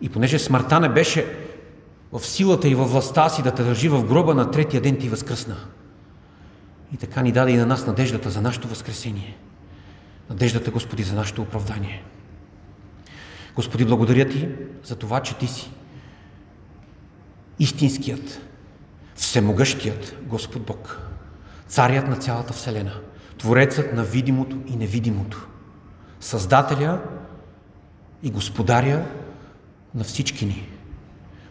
И 0.00 0.08
понеже 0.08 0.38
смъртта 0.38 0.80
не 0.80 0.88
беше 0.88 1.41
в 2.12 2.26
силата 2.26 2.68
и 2.68 2.74
във 2.74 2.90
властта 2.90 3.28
си 3.28 3.42
да 3.42 3.54
те 3.54 3.62
държи 3.62 3.88
в 3.88 4.04
гроба 4.04 4.34
на 4.34 4.50
третия 4.50 4.80
ден 4.80 4.96
ти 4.96 5.08
възкръсна. 5.08 5.56
И 6.94 6.96
така 6.96 7.22
ни 7.22 7.32
даде 7.32 7.52
и 7.52 7.56
на 7.56 7.66
нас 7.66 7.86
надеждата 7.86 8.30
за 8.30 8.40
нашето 8.40 8.68
възкресение. 8.68 9.36
Надеждата, 10.30 10.70
Господи, 10.70 11.02
за 11.02 11.14
нашето 11.14 11.42
оправдание. 11.42 12.04
Господи, 13.56 13.84
благодаря 13.84 14.28
Ти 14.28 14.48
за 14.84 14.96
това, 14.96 15.20
че 15.20 15.38
Ти 15.38 15.46
си 15.46 15.70
истинският, 17.58 18.40
всемогъщият 19.14 20.16
Господ 20.22 20.62
Бог, 20.62 21.00
царят 21.68 22.08
на 22.08 22.16
цялата 22.16 22.52
Вселена, 22.52 23.00
творецът 23.38 23.92
на 23.92 24.04
видимото 24.04 24.58
и 24.66 24.76
невидимото, 24.76 25.46
създателя 26.20 27.00
и 28.22 28.30
господаря 28.30 29.06
на 29.94 30.04
всички 30.04 30.46
ни, 30.46 30.68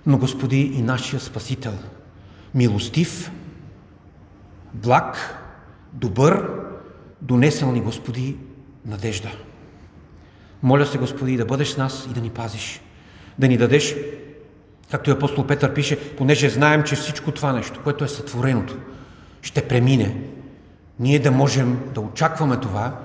но 0.06 0.18
Господи 0.18 0.62
и 0.62 0.82
нашия 0.82 1.20
Спасител, 1.20 1.74
милостив, 2.56 3.32
благ, 4.74 5.38
добър, 5.93 6.49
донесъл 7.22 7.72
ни, 7.72 7.82
Господи, 7.82 8.38
надежда. 8.86 9.32
Моля 10.64 10.86
се, 10.86 10.97
Господи, 10.97 11.38
да 11.38 11.45
бъдеш 11.45 11.70
с 11.70 11.78
нас 11.78 12.08
и 12.12 12.14
да 12.14 12.22
ни 12.22 12.30
пазиш, 12.30 12.82
да 13.39 13.47
ни 13.47 13.58
дадеш, 13.58 13.95
както 14.91 15.10
и 15.10 15.14
апостол 15.14 15.47
Петър 15.47 15.74
пише, 15.74 16.16
понеже 16.16 16.49
знаем, 16.49 16.84
че 16.84 16.95
всичко 16.95 17.32
това 17.32 17.54
нещо, 17.54 17.80
което 17.84 18.04
е 18.04 18.08
сътвореното, 18.08 18.78
ще 19.41 19.68
премине, 19.68 20.18
ние 20.99 21.20
да 21.20 21.32
можем 21.32 21.80
да 21.93 22.02
очакваме 22.02 22.58
това 22.58 22.99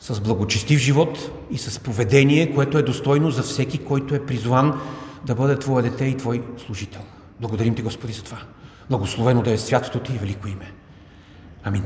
с 0.00 0.20
благочестив 0.20 0.80
живот 0.80 1.30
и 1.50 1.58
с 1.58 1.80
поведение, 1.80 2.54
което 2.54 2.78
е 2.78 2.82
достойно 2.82 3.30
за 3.30 3.42
всеки, 3.42 3.78
който 3.78 4.14
е 4.14 4.26
призван 4.26 4.80
да 5.26 5.34
бъде 5.34 5.58
Твое 5.58 5.82
дете 5.82 6.04
и 6.04 6.16
Твой 6.16 6.42
служител. 6.66 7.00
Благодарим 7.40 7.74
Ти, 7.74 7.82
Господи, 7.82 8.12
за 8.12 8.22
това. 8.22 8.38
Благословено 8.90 9.42
да 9.42 9.52
е 9.52 9.58
святото 9.58 10.00
Ти 10.00 10.12
и 10.12 10.18
велико 10.18 10.48
име. 10.48 10.72
Амин. 11.64 11.84